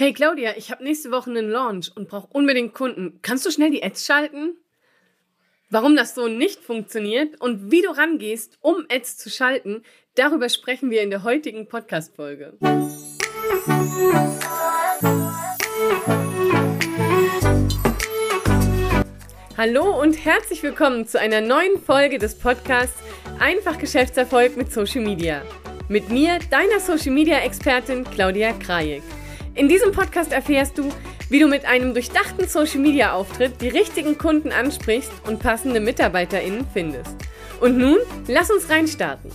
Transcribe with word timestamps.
Hey 0.00 0.14
Claudia, 0.14 0.56
ich 0.56 0.70
habe 0.70 0.82
nächste 0.82 1.10
Woche 1.10 1.28
einen 1.28 1.50
Launch 1.50 1.94
und 1.94 2.08
brauche 2.08 2.28
unbedingt 2.28 2.72
Kunden. 2.72 3.18
Kannst 3.20 3.44
du 3.44 3.50
schnell 3.50 3.70
die 3.70 3.82
Ads 3.82 4.06
schalten? 4.06 4.56
Warum 5.68 5.94
das 5.94 6.14
so 6.14 6.26
nicht 6.26 6.64
funktioniert 6.64 7.38
und 7.38 7.70
wie 7.70 7.82
du 7.82 7.90
rangehst, 7.90 8.56
um 8.62 8.86
Ads 8.90 9.18
zu 9.18 9.28
schalten, 9.28 9.82
darüber 10.14 10.48
sprechen 10.48 10.90
wir 10.90 11.02
in 11.02 11.10
der 11.10 11.22
heutigen 11.22 11.68
Podcast-Folge. 11.68 12.56
Hallo 19.58 20.00
und 20.00 20.24
herzlich 20.24 20.62
willkommen 20.62 21.06
zu 21.06 21.20
einer 21.20 21.42
neuen 21.42 21.78
Folge 21.78 22.16
des 22.16 22.38
Podcasts 22.38 23.02
Einfach 23.38 23.76
Geschäftserfolg 23.76 24.56
mit 24.56 24.72
Social 24.72 25.02
Media. 25.02 25.42
Mit 25.90 26.08
mir, 26.08 26.38
deiner 26.50 26.80
Social 26.80 27.12
Media 27.12 27.40
Expertin 27.40 28.04
Claudia 28.04 28.54
Krajek. 28.54 29.02
In 29.54 29.68
diesem 29.68 29.90
Podcast 29.90 30.32
erfährst 30.32 30.78
du, 30.78 30.88
wie 31.28 31.40
du 31.40 31.48
mit 31.48 31.64
einem 31.64 31.92
durchdachten 31.92 32.46
Social 32.46 32.78
Media 32.78 33.12
Auftritt 33.12 33.60
die 33.60 33.68
richtigen 33.68 34.16
Kunden 34.16 34.52
ansprichst 34.52 35.10
und 35.26 35.40
passende 35.40 35.80
MitarbeiterInnen 35.80 36.66
findest. 36.72 37.16
Und 37.60 37.76
nun, 37.76 37.98
lass 38.28 38.50
uns 38.50 38.70
reinstarten. 38.70 39.30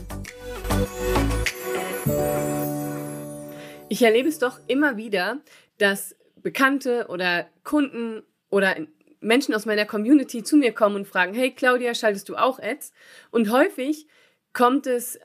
Ich 3.89 4.01
erlebe 4.01 4.29
es 4.29 4.39
doch 4.39 4.59
immer 4.67 4.95
wieder, 4.95 5.39
dass 5.77 6.15
Bekannte 6.37 7.07
oder 7.09 7.47
Kunden 7.63 8.23
oder 8.49 8.75
Menschen 9.19 9.53
aus 9.53 9.65
meiner 9.65 9.85
Community 9.85 10.43
zu 10.43 10.55
mir 10.55 10.71
kommen 10.71 10.95
und 10.95 11.07
fragen, 11.07 11.33
hey 11.33 11.51
Claudia, 11.51 11.93
schaltest 11.93 12.29
du 12.29 12.37
auch 12.37 12.59
Ads? 12.59 12.93
Und 13.31 13.51
häufig 13.51 14.07
kommt 14.53 14.87
es 14.87 15.19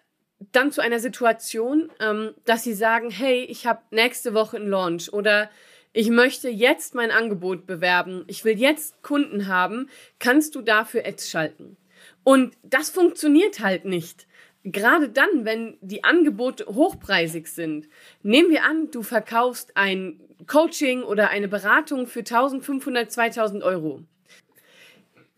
dann 0.52 0.72
zu 0.72 0.80
einer 0.80 1.00
Situation, 1.00 1.90
ähm, 2.00 2.34
dass 2.44 2.64
sie 2.64 2.74
sagen, 2.74 3.10
hey, 3.10 3.44
ich 3.44 3.66
habe 3.66 3.82
nächste 3.90 4.34
Woche 4.34 4.56
einen 4.56 4.68
Launch 4.68 5.12
oder 5.12 5.50
ich 5.92 6.10
möchte 6.10 6.48
jetzt 6.48 6.94
mein 6.94 7.10
Angebot 7.10 7.66
bewerben, 7.66 8.24
ich 8.26 8.44
will 8.44 8.58
jetzt 8.58 9.02
Kunden 9.02 9.48
haben, 9.48 9.88
kannst 10.18 10.54
du 10.54 10.62
dafür 10.62 11.04
Ads 11.06 11.28
schalten? 11.28 11.76
Und 12.22 12.56
das 12.62 12.90
funktioniert 12.90 13.60
halt 13.60 13.84
nicht. 13.84 14.26
Gerade 14.62 15.08
dann, 15.08 15.44
wenn 15.44 15.78
die 15.80 16.04
Angebote 16.04 16.66
hochpreisig 16.66 17.48
sind. 17.48 17.88
Nehmen 18.22 18.50
wir 18.50 18.64
an, 18.64 18.90
du 18.90 19.02
verkaufst 19.02 19.76
ein 19.76 20.20
Coaching 20.46 21.02
oder 21.02 21.30
eine 21.30 21.48
Beratung 21.48 22.06
für 22.06 22.20
1500, 22.20 23.10
2000 23.10 23.62
Euro. 23.62 24.02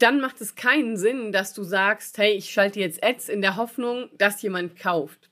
Dann 0.02 0.18
macht 0.18 0.40
es 0.40 0.56
keinen 0.56 0.96
Sinn, 0.96 1.30
dass 1.30 1.54
du 1.54 1.62
sagst, 1.62 2.18
hey, 2.18 2.32
ich 2.32 2.50
schalte 2.50 2.80
jetzt 2.80 3.04
Ads 3.04 3.28
in 3.28 3.40
der 3.40 3.54
Hoffnung, 3.54 4.10
dass 4.18 4.42
jemand 4.42 4.76
kauft. 4.76 5.30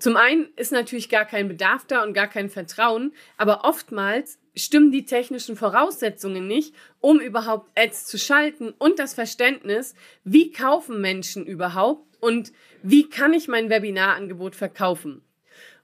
Zum 0.00 0.16
einen 0.16 0.48
ist 0.56 0.72
natürlich 0.72 1.08
gar 1.08 1.24
kein 1.24 1.46
Bedarf 1.46 1.86
da 1.86 2.02
und 2.02 2.12
gar 2.12 2.26
kein 2.26 2.50
Vertrauen, 2.50 3.12
aber 3.36 3.64
oftmals 3.64 4.40
stimmen 4.56 4.90
die 4.90 5.04
technischen 5.04 5.54
Voraussetzungen 5.54 6.48
nicht, 6.48 6.74
um 6.98 7.20
überhaupt 7.20 7.70
Ads 7.78 8.06
zu 8.06 8.18
schalten 8.18 8.74
und 8.78 8.98
das 8.98 9.14
Verständnis, 9.14 9.94
wie 10.24 10.50
kaufen 10.50 11.00
Menschen 11.00 11.46
überhaupt 11.46 12.20
und 12.20 12.52
wie 12.82 13.08
kann 13.08 13.32
ich 13.32 13.46
mein 13.46 13.70
Webinarangebot 13.70 14.56
verkaufen. 14.56 15.22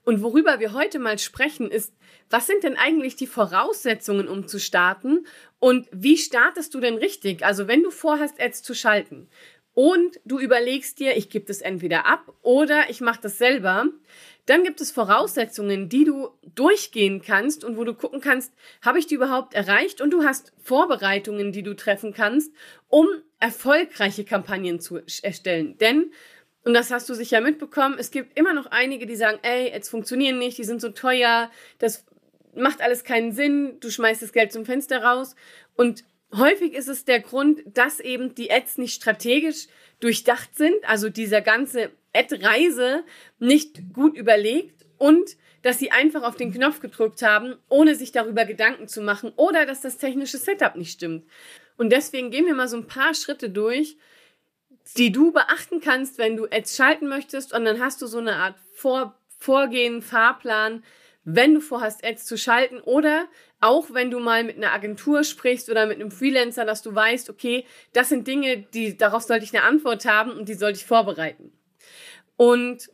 Und 0.03 0.21
worüber 0.21 0.59
wir 0.59 0.73
heute 0.73 0.99
mal 0.99 1.17
sprechen, 1.17 1.71
ist, 1.71 1.93
was 2.29 2.47
sind 2.47 2.63
denn 2.63 2.75
eigentlich 2.75 3.15
die 3.15 3.27
Voraussetzungen, 3.27 4.27
um 4.27 4.47
zu 4.47 4.59
starten 4.59 5.25
und 5.59 5.87
wie 5.91 6.17
startest 6.17 6.73
du 6.73 6.79
denn 6.79 6.95
richtig? 6.95 7.43
Also 7.43 7.67
wenn 7.67 7.83
du 7.83 7.91
vorhast, 7.91 8.39
Ads 8.39 8.63
zu 8.63 8.73
schalten 8.73 9.29
und 9.73 10.19
du 10.25 10.39
überlegst 10.39 10.99
dir, 10.99 11.15
ich 11.17 11.29
gebe 11.29 11.45
das 11.45 11.61
entweder 11.61 12.05
ab 12.05 12.33
oder 12.41 12.89
ich 12.89 13.01
mache 13.01 13.21
das 13.21 13.37
selber, 13.37 13.87
dann 14.47 14.63
gibt 14.63 14.81
es 14.81 14.91
Voraussetzungen, 14.91 15.89
die 15.89 16.05
du 16.05 16.29
durchgehen 16.55 17.21
kannst 17.21 17.63
und 17.63 17.77
wo 17.77 17.83
du 17.83 17.93
gucken 17.93 18.21
kannst, 18.21 18.53
habe 18.81 18.97
ich 18.97 19.05
die 19.05 19.15
überhaupt 19.15 19.53
erreicht? 19.53 20.01
Und 20.01 20.11
du 20.11 20.23
hast 20.23 20.53
Vorbereitungen, 20.57 21.51
die 21.51 21.63
du 21.63 21.75
treffen 21.75 22.13
kannst, 22.13 22.51
um 22.87 23.07
erfolgreiche 23.39 24.23
Kampagnen 24.23 24.79
zu 24.79 25.01
erstellen. 25.21 25.77
Denn, 25.77 26.11
und 26.63 26.73
das 26.73 26.91
hast 26.91 27.09
du 27.09 27.13
sicher 27.13 27.41
mitbekommen, 27.41 27.97
es 27.99 28.09
gibt 28.09 28.39
immer 28.39 28.53
noch 28.53 28.67
einige, 28.67 29.05
die 29.05 29.17
sagen, 29.17 29.37
ey, 29.41 29.69
jetzt 29.69 29.89
funktionieren 29.89 30.39
nicht, 30.39 30.57
die 30.57 30.63
sind 30.63 30.81
so 30.81 30.89
teuer, 30.89 31.51
das 31.77 32.05
macht 32.57 32.81
alles 32.81 33.03
keinen 33.03 33.31
Sinn, 33.31 33.79
du 33.79 33.89
schmeißt 33.89 34.21
das 34.21 34.33
Geld 34.33 34.51
zum 34.51 34.65
Fenster 34.65 35.03
raus. 35.03 35.35
Und 35.75 36.03
häufig 36.35 36.73
ist 36.73 36.87
es 36.87 37.05
der 37.05 37.19
Grund, 37.19 37.61
dass 37.65 37.99
eben 37.99 38.35
die 38.35 38.51
Ads 38.51 38.77
nicht 38.77 38.95
strategisch 38.95 39.67
durchdacht 39.99 40.55
sind, 40.55 40.75
also 40.83 41.09
dieser 41.09 41.41
ganze 41.41 41.91
Ad-Reise 42.13 43.03
nicht 43.39 43.93
gut 43.93 44.17
überlegt 44.17 44.85
und 44.97 45.37
dass 45.61 45.79
sie 45.79 45.91
einfach 45.91 46.23
auf 46.23 46.35
den 46.35 46.53
Knopf 46.53 46.79
gedrückt 46.79 47.21
haben, 47.21 47.55
ohne 47.67 47.95
sich 47.95 48.11
darüber 48.11 48.45
Gedanken 48.45 48.87
zu 48.87 49.01
machen 49.01 49.33
oder 49.35 49.65
dass 49.65 49.81
das 49.81 49.97
technische 49.97 50.37
Setup 50.37 50.75
nicht 50.75 50.91
stimmt. 50.91 51.25
Und 51.77 51.91
deswegen 51.91 52.31
gehen 52.31 52.45
wir 52.45 52.55
mal 52.55 52.67
so 52.67 52.77
ein 52.77 52.87
paar 52.87 53.13
Schritte 53.13 53.49
durch, 53.49 53.97
die 54.95 55.11
du 55.11 55.31
beachten 55.31 55.81
kannst, 55.81 56.17
wenn 56.17 56.37
du 56.37 56.45
Ads 56.45 56.75
schalten 56.75 57.07
möchtest 57.07 57.53
und 57.53 57.65
dann 57.65 57.79
hast 57.79 58.01
du 58.01 58.07
so 58.07 58.19
eine 58.19 58.35
Art 58.35 58.55
Vor 58.73 59.15
Vorgehen, 59.39 60.01
Fahrplan, 60.01 60.83
wenn 61.29 61.53
du 61.53 61.59
vorhast, 61.59 62.05
Ads 62.05 62.25
zu 62.25 62.37
schalten 62.37 62.79
oder 62.79 63.27
auch 63.59 63.93
wenn 63.93 64.09
du 64.09 64.19
mal 64.19 64.45
mit 64.45 64.55
einer 64.55 64.71
Agentur 64.71 65.25
sprichst 65.25 65.69
oder 65.69 65.85
mit 65.85 65.99
einem 65.99 66.09
Freelancer, 66.09 66.63
dass 66.63 66.81
du 66.81 66.95
weißt, 66.95 67.29
okay, 67.29 67.65
das 67.91 68.07
sind 68.07 68.27
Dinge, 68.27 68.65
die, 68.73 68.95
darauf 68.97 69.23
sollte 69.23 69.43
ich 69.43 69.53
eine 69.53 69.65
Antwort 69.65 70.05
haben 70.05 70.31
und 70.31 70.47
die 70.47 70.53
sollte 70.53 70.79
ich 70.79 70.85
vorbereiten. 70.85 71.51
Und 72.37 72.89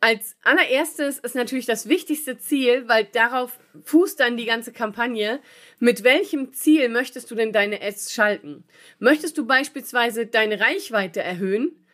als 0.00 0.36
allererstes 0.42 1.20
ist 1.20 1.36
natürlich 1.36 1.66
das 1.66 1.88
wichtigste 1.88 2.36
Ziel, 2.36 2.88
weil 2.88 3.04
darauf 3.04 3.60
fußt 3.84 4.18
dann 4.18 4.36
die 4.36 4.44
ganze 4.44 4.72
Kampagne. 4.72 5.38
Mit 5.78 6.02
welchem 6.02 6.52
Ziel 6.52 6.88
möchtest 6.88 7.30
du 7.30 7.36
denn 7.36 7.52
deine 7.52 7.80
Ads 7.80 8.12
schalten? 8.12 8.64
Möchtest 8.98 9.38
du 9.38 9.46
beispielsweise 9.46 10.26
deine 10.26 10.58
Reichweite 10.58 11.22
erhöhen? 11.22 11.86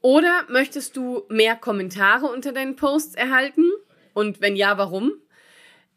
Oder 0.00 0.46
möchtest 0.48 0.96
du 0.96 1.26
mehr 1.28 1.54
Kommentare 1.54 2.26
unter 2.26 2.52
deinen 2.52 2.74
Posts 2.74 3.14
erhalten? 3.14 3.70
Und 4.18 4.40
wenn 4.40 4.56
ja, 4.56 4.76
warum? 4.78 5.12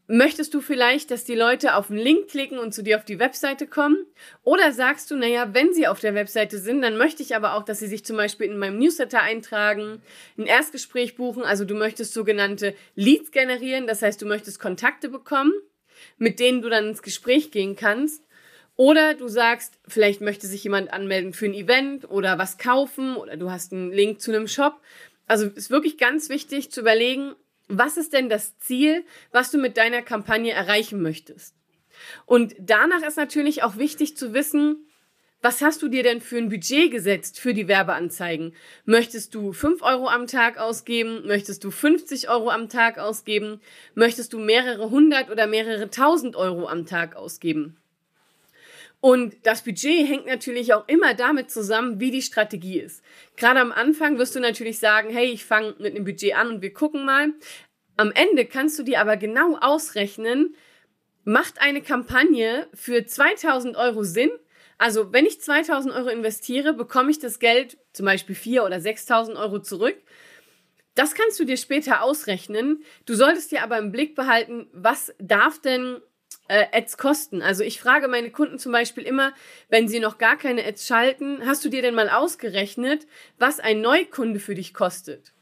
Möchtest 0.05 0.53
du 0.53 0.61
vielleicht, 0.61 1.09
dass 1.09 1.23
die 1.23 1.33
Leute 1.33 1.73
auf 1.73 1.87
den 1.87 1.97
Link 1.97 2.27
klicken 2.27 2.59
und 2.59 2.71
zu 2.71 2.83
dir 2.83 2.97
auf 2.97 3.03
die 3.03 3.17
Webseite 3.17 3.65
kommen? 3.65 3.97
Oder 4.43 4.73
sagst 4.73 5.09
du, 5.09 5.15
naja, 5.15 5.55
wenn 5.55 5.73
sie 5.73 5.87
auf 5.87 5.99
der 5.99 6.13
Webseite 6.13 6.59
sind, 6.59 6.83
dann 6.83 6.97
möchte 6.97 7.23
ich 7.23 7.35
aber 7.35 7.55
auch, 7.55 7.63
dass 7.63 7.79
sie 7.79 7.87
sich 7.87 8.05
zum 8.05 8.17
Beispiel 8.17 8.45
in 8.45 8.59
meinem 8.59 8.77
Newsletter 8.77 9.23
eintragen, 9.23 10.03
ein 10.37 10.45
Erstgespräch 10.45 11.15
buchen, 11.15 11.41
also 11.41 11.65
du 11.65 11.73
möchtest 11.73 12.13
sogenannte 12.13 12.75
Leads 12.93 13.31
generieren, 13.31 13.87
das 13.87 14.03
heißt, 14.03 14.21
du 14.21 14.27
möchtest 14.27 14.59
Kontakte 14.59 15.09
bekommen, 15.09 15.53
mit 16.19 16.39
denen 16.39 16.61
du 16.61 16.69
dann 16.69 16.89
ins 16.89 17.01
Gespräch 17.01 17.49
gehen 17.49 17.75
kannst. 17.75 18.27
Oder 18.75 19.15
du 19.15 19.29
sagst, 19.29 19.79
vielleicht 19.87 20.21
möchte 20.21 20.45
sich 20.45 20.63
jemand 20.63 20.93
anmelden 20.93 21.33
für 21.33 21.47
ein 21.47 21.55
Event 21.55 22.07
oder 22.07 22.37
was 22.37 22.59
kaufen 22.59 23.15
oder 23.15 23.35
du 23.35 23.49
hast 23.49 23.73
einen 23.73 23.91
Link 23.91 24.21
zu 24.21 24.31
einem 24.31 24.47
Shop. 24.47 24.79
Also 25.25 25.47
ist 25.47 25.71
wirklich 25.71 25.97
ganz 25.97 26.29
wichtig 26.29 26.71
zu 26.71 26.81
überlegen, 26.81 27.33
was 27.77 27.97
ist 27.97 28.13
denn 28.13 28.29
das 28.29 28.57
Ziel, 28.57 29.05
was 29.31 29.51
du 29.51 29.57
mit 29.57 29.77
deiner 29.77 30.01
Kampagne 30.01 30.51
erreichen 30.51 31.01
möchtest? 31.01 31.55
Und 32.25 32.55
danach 32.59 33.01
ist 33.01 33.17
natürlich 33.17 33.63
auch 33.63 33.77
wichtig 33.77 34.17
zu 34.17 34.33
wissen, 34.33 34.87
was 35.43 35.61
hast 35.61 35.81
du 35.81 35.87
dir 35.87 36.03
denn 36.03 36.21
für 36.21 36.37
ein 36.37 36.49
Budget 36.49 36.91
gesetzt 36.91 37.39
für 37.39 37.55
die 37.55 37.67
Werbeanzeigen? 37.67 38.53
Möchtest 38.85 39.33
du 39.33 39.53
5 39.53 39.81
Euro 39.81 40.07
am 40.07 40.27
Tag 40.27 40.59
ausgeben? 40.59 41.25
Möchtest 41.25 41.63
du 41.63 41.71
50 41.71 42.29
Euro 42.29 42.51
am 42.51 42.69
Tag 42.69 42.99
ausgeben? 42.99 43.59
Möchtest 43.95 44.33
du 44.33 44.39
mehrere 44.39 44.91
hundert 44.91 45.31
oder 45.31 45.47
mehrere 45.47 45.89
tausend 45.89 46.35
Euro 46.35 46.67
am 46.67 46.85
Tag 46.85 47.15
ausgeben? 47.15 47.80
Und 49.01 49.35
das 49.47 49.63
Budget 49.63 50.07
hängt 50.07 50.27
natürlich 50.27 50.75
auch 50.75 50.87
immer 50.87 51.15
damit 51.15 51.49
zusammen, 51.49 51.99
wie 51.99 52.11
die 52.11 52.21
Strategie 52.21 52.79
ist. 52.79 53.03
Gerade 53.35 53.59
am 53.59 53.71
Anfang 53.71 54.19
wirst 54.19 54.35
du 54.35 54.39
natürlich 54.39 54.77
sagen, 54.77 55.09
hey, 55.09 55.25
ich 55.25 55.43
fange 55.43 55.75
mit 55.79 55.95
einem 55.95 56.05
Budget 56.05 56.35
an 56.35 56.49
und 56.49 56.61
wir 56.61 56.71
gucken 56.71 57.03
mal. 57.03 57.33
Am 57.97 58.11
Ende 58.11 58.45
kannst 58.45 58.77
du 58.77 58.83
dir 58.83 59.01
aber 59.01 59.17
genau 59.17 59.57
ausrechnen, 59.59 60.55
macht 61.23 61.59
eine 61.61 61.81
Kampagne 61.81 62.67
für 62.73 63.05
2000 63.05 63.75
Euro 63.75 64.03
Sinn? 64.03 64.31
Also 64.77 65.11
wenn 65.11 65.25
ich 65.25 65.41
2000 65.41 65.93
Euro 65.93 66.09
investiere, 66.09 66.73
bekomme 66.73 67.11
ich 67.11 67.19
das 67.19 67.39
Geld, 67.39 67.77
zum 67.93 68.05
Beispiel 68.05 68.35
4 68.35 68.63
oder 68.63 68.79
6000 68.79 69.37
Euro 69.37 69.59
zurück. 69.59 69.97
Das 70.95 71.15
kannst 71.15 71.39
du 71.39 71.45
dir 71.45 71.57
später 71.57 72.03
ausrechnen. 72.03 72.83
Du 73.05 73.15
solltest 73.15 73.51
dir 73.51 73.63
aber 73.63 73.77
im 73.77 73.91
Blick 73.91 74.15
behalten, 74.15 74.67
was 74.73 75.13
darf 75.19 75.59
denn 75.59 76.01
äh, 76.47 76.65
Ads 76.71 76.97
kosten. 76.97 77.41
Also 77.41 77.63
ich 77.63 77.79
frage 77.79 78.07
meine 78.07 78.31
Kunden 78.31 78.59
zum 78.59 78.71
Beispiel 78.71 79.03
immer, 79.03 79.33
wenn 79.69 79.87
sie 79.87 79.99
noch 79.99 80.17
gar 80.17 80.37
keine 80.37 80.65
Ads 80.65 80.85
schalten, 80.85 81.45
hast 81.45 81.63
du 81.63 81.69
dir 81.69 81.81
denn 81.81 81.95
mal 81.95 82.09
ausgerechnet, 82.09 83.07
was 83.37 83.59
ein 83.59 83.81
Neukunde 83.81 84.39
für 84.39 84.55
dich 84.55 84.73
kostet? 84.73 85.33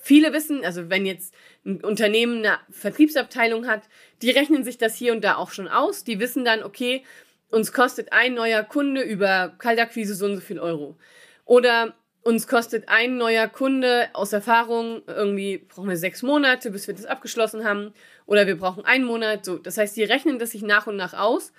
Viele 0.00 0.32
wissen, 0.32 0.64
also 0.64 0.90
wenn 0.90 1.06
jetzt 1.06 1.34
ein 1.64 1.82
Unternehmen 1.82 2.44
eine 2.44 2.58
Vertriebsabteilung 2.70 3.66
hat, 3.66 3.84
die 4.20 4.30
rechnen 4.30 4.64
sich 4.64 4.76
das 4.76 4.96
hier 4.96 5.12
und 5.12 5.24
da 5.24 5.36
auch 5.36 5.50
schon 5.50 5.68
aus. 5.68 6.04
Die 6.04 6.20
wissen 6.20 6.44
dann, 6.44 6.62
okay, 6.62 7.04
uns 7.48 7.72
kostet 7.72 8.12
ein 8.12 8.34
neuer 8.34 8.62
Kunde 8.64 9.00
über 9.02 9.54
Kaltakquise 9.58 10.14
so 10.14 10.26
und 10.26 10.34
so 10.34 10.40
viel 10.42 10.58
Euro. 10.58 10.98
Oder 11.44 11.94
uns 12.24 12.48
kostet 12.48 12.88
ein 12.88 13.18
neuer 13.18 13.48
Kunde 13.48 14.08
aus 14.14 14.32
Erfahrung 14.32 15.02
irgendwie, 15.06 15.58
brauchen 15.58 15.90
wir 15.90 15.96
sechs 15.96 16.22
Monate, 16.22 16.70
bis 16.70 16.86
wir 16.86 16.94
das 16.94 17.04
abgeschlossen 17.04 17.64
haben. 17.64 17.92
Oder 18.26 18.46
wir 18.46 18.56
brauchen 18.56 18.84
einen 18.84 19.04
Monat. 19.04 19.44
So. 19.44 19.58
Das 19.58 19.76
heißt, 19.76 19.94
die 19.96 20.04
rechnen 20.04 20.38
das 20.38 20.50
sich 20.52 20.62
nach 20.62 20.86
und 20.86 20.96
nach 20.96 21.12
aus. 21.12 21.52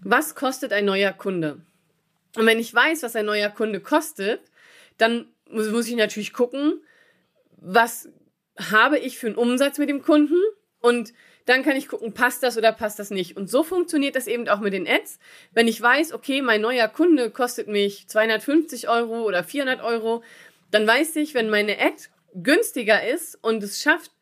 Was 0.00 0.34
kostet 0.34 0.72
ein 0.72 0.84
neuer 0.84 1.12
Kunde? 1.12 1.62
Und 2.36 2.46
wenn 2.46 2.58
ich 2.58 2.74
weiß, 2.74 3.02
was 3.02 3.16
ein 3.16 3.26
neuer 3.26 3.48
Kunde 3.48 3.80
kostet, 3.80 4.42
dann 4.98 5.26
muss, 5.48 5.70
muss 5.70 5.88
ich 5.88 5.96
natürlich 5.96 6.34
gucken, 6.34 6.82
was 7.56 8.10
habe 8.58 8.98
ich 8.98 9.18
für 9.18 9.28
einen 9.28 9.36
Umsatz 9.36 9.78
mit 9.78 9.88
dem 9.88 10.02
Kunden 10.02 10.38
und 10.80 11.14
dann 11.46 11.62
kann 11.62 11.76
ich 11.76 11.88
gucken, 11.88 12.12
passt 12.12 12.42
das 12.42 12.56
oder 12.56 12.72
passt 12.72 12.98
das 12.98 13.10
nicht. 13.10 13.36
Und 13.36 13.50
so 13.50 13.62
funktioniert 13.62 14.16
das 14.16 14.26
eben 14.26 14.48
auch 14.48 14.60
mit 14.60 14.72
den 14.72 14.86
Ads. 14.86 15.18
Wenn 15.52 15.68
ich 15.68 15.80
weiß, 15.80 16.12
okay, 16.12 16.42
mein 16.42 16.60
neuer 16.60 16.88
Kunde 16.88 17.30
kostet 17.30 17.68
mich 17.68 18.08
250 18.08 18.88
Euro 18.88 19.22
oder 19.22 19.42
400 19.44 19.82
Euro, 19.82 20.22
dann 20.70 20.86
weiß 20.86 21.16
ich, 21.16 21.34
wenn 21.34 21.50
meine 21.50 21.78
Ad 21.80 22.04
günstiger 22.34 23.06
ist 23.06 23.38
und 23.42 23.62
es 23.62 23.82
schafft, 23.82 24.12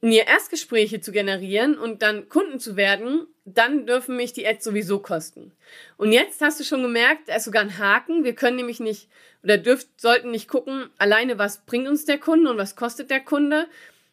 mir 0.00 0.26
Erstgespräche 0.26 1.00
zu 1.00 1.12
generieren 1.12 1.78
und 1.78 2.02
dann 2.02 2.28
Kunden 2.28 2.58
zu 2.58 2.76
werden, 2.76 3.26
dann 3.44 3.86
dürfen 3.86 4.16
mich 4.16 4.32
die 4.32 4.46
Ads 4.46 4.64
sowieso 4.64 4.98
kosten. 4.98 5.52
Und 5.96 6.12
jetzt 6.12 6.40
hast 6.40 6.58
du 6.58 6.64
schon 6.64 6.82
gemerkt, 6.82 7.28
da 7.28 7.36
ist 7.36 7.44
sogar 7.44 7.62
ein 7.62 7.78
Haken. 7.78 8.24
Wir 8.24 8.34
können 8.34 8.56
nämlich 8.56 8.80
nicht 8.80 9.08
oder 9.42 9.58
dürft, 9.58 9.88
sollten 10.00 10.30
nicht 10.30 10.48
gucken, 10.48 10.90
alleine 10.98 11.38
was 11.38 11.64
bringt 11.64 11.88
uns 11.88 12.04
der 12.04 12.18
Kunde 12.18 12.50
und 12.50 12.58
was 12.58 12.76
kostet 12.76 13.10
der 13.10 13.20
Kunde, 13.20 13.66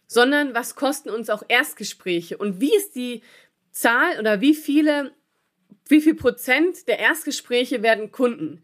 sondern 0.09 0.55
was 0.55 0.75
kosten 0.75 1.11
uns 1.11 1.29
auch 1.29 1.43
Erstgespräche 1.47 2.35
und 2.35 2.59
wie 2.59 2.75
ist 2.75 2.95
die 2.95 3.21
Zahl 3.71 4.19
oder 4.19 4.41
wie 4.41 4.55
viele, 4.55 5.13
wie 5.87 6.01
viel 6.01 6.15
Prozent 6.15 6.87
der 6.87 6.97
Erstgespräche 6.97 7.83
werden 7.83 8.11
Kunden? 8.11 8.63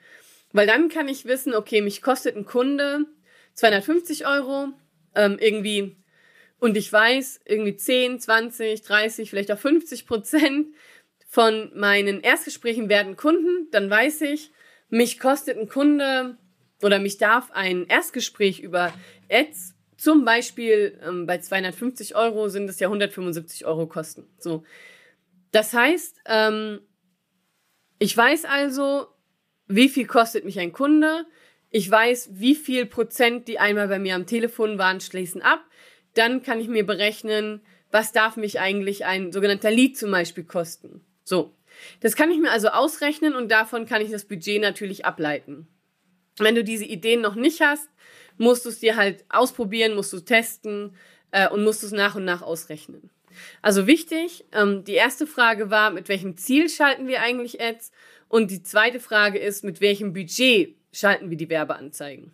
Weil 0.53 0.65
dann 0.65 0.89
kann 0.89 1.07
ich 1.07 1.25
wissen, 1.25 1.53
okay, 1.53 1.81
mich 1.81 2.01
kostet 2.01 2.35
ein 2.35 2.45
Kunde 2.45 3.05
250 3.53 4.25
Euro, 4.25 4.69
ähm, 5.13 5.37
irgendwie, 5.39 5.95
und 6.59 6.75
ich 6.77 6.91
weiß, 6.91 7.41
irgendwie 7.45 7.75
10, 7.75 8.19
20, 8.19 8.81
30, 8.81 9.29
vielleicht 9.29 9.51
auch 9.51 9.59
50 9.59 10.07
Prozent 10.07 10.75
von 11.27 11.71
meinen 11.75 12.21
Erstgesprächen 12.21 12.89
werden 12.89 13.17
Kunden, 13.17 13.69
dann 13.69 13.87
weiß 13.87 14.21
ich, 14.21 14.51
mich 14.89 15.19
kostet 15.19 15.59
ein 15.59 15.69
Kunde 15.69 16.39
oder 16.81 16.97
mich 16.97 17.19
darf 17.19 17.51
ein 17.51 17.85
Erstgespräch 17.85 18.61
über 18.61 18.91
Ads 19.29 19.74
zum 20.05 20.23
Beispiel 20.23 20.99
ähm, 21.03 21.25
bei 21.25 21.39
250 21.39 22.15
Euro 22.15 22.47
sind 22.47 22.69
es 22.69 22.79
ja 22.79 22.89
175 22.89 23.65
Euro 23.65 23.87
Kosten. 23.87 24.27
So. 24.37 24.63
Das 25.51 25.73
heißt, 25.73 26.21
ähm, 26.27 26.81
ich 27.97 28.15
weiß 28.15 28.45
also, 28.45 29.07
wie 29.65 29.89
viel 29.89 30.05
kostet 30.05 30.45
mich 30.45 30.59
ein 30.59 30.73
Kunde. 30.73 31.25
Ich 31.71 31.89
weiß, 31.89 32.29
wie 32.33 32.53
viel 32.53 32.85
Prozent, 32.85 33.47
die 33.47 33.57
einmal 33.57 33.87
bei 33.87 33.97
mir 33.97 34.13
am 34.13 34.27
Telefon 34.27 34.77
waren, 34.77 35.01
schließen 35.01 35.41
ab. 35.41 35.65
Dann 36.13 36.43
kann 36.43 36.59
ich 36.59 36.67
mir 36.67 36.85
berechnen, 36.85 37.61
was 37.89 38.11
darf 38.11 38.37
mich 38.37 38.59
eigentlich 38.59 39.05
ein 39.05 39.31
sogenannter 39.31 39.71
Lead 39.71 39.97
zum 39.97 40.11
Beispiel 40.11 40.43
kosten. 40.43 41.03
So. 41.23 41.55
Das 42.01 42.15
kann 42.15 42.29
ich 42.29 42.37
mir 42.37 42.51
also 42.51 42.67
ausrechnen 42.67 43.33
und 43.33 43.49
davon 43.51 43.87
kann 43.87 44.03
ich 44.03 44.11
das 44.11 44.25
Budget 44.25 44.61
natürlich 44.61 45.03
ableiten. 45.03 45.67
Wenn 46.37 46.53
du 46.53 46.63
diese 46.63 46.85
Ideen 46.85 47.21
noch 47.21 47.33
nicht 47.33 47.61
hast, 47.61 47.89
musst 48.37 48.65
du 48.65 48.69
es 48.69 48.79
dir 48.79 48.95
halt 48.95 49.23
ausprobieren, 49.29 49.95
musst 49.95 50.13
du 50.13 50.19
testen 50.19 50.95
äh, 51.31 51.49
und 51.49 51.63
musst 51.63 51.83
du 51.83 51.87
es 51.87 51.93
nach 51.93 52.15
und 52.15 52.25
nach 52.25 52.41
ausrechnen. 52.41 53.09
Also 53.61 53.87
wichtig, 53.87 54.45
ähm, 54.51 54.83
die 54.83 54.93
erste 54.93 55.27
Frage 55.27 55.69
war, 55.69 55.91
mit 55.91 56.07
welchem 56.09 56.37
Ziel 56.37 56.69
schalten 56.69 57.07
wir 57.07 57.21
eigentlich 57.21 57.61
Ads? 57.61 57.91
Und 58.27 58.51
die 58.51 58.63
zweite 58.63 58.99
Frage 58.99 59.39
ist, 59.39 59.63
mit 59.63 59.81
welchem 59.81 60.13
Budget 60.13 60.75
schalten 60.91 61.29
wir 61.29 61.37
die 61.37 61.49
Werbeanzeigen? 61.49 62.31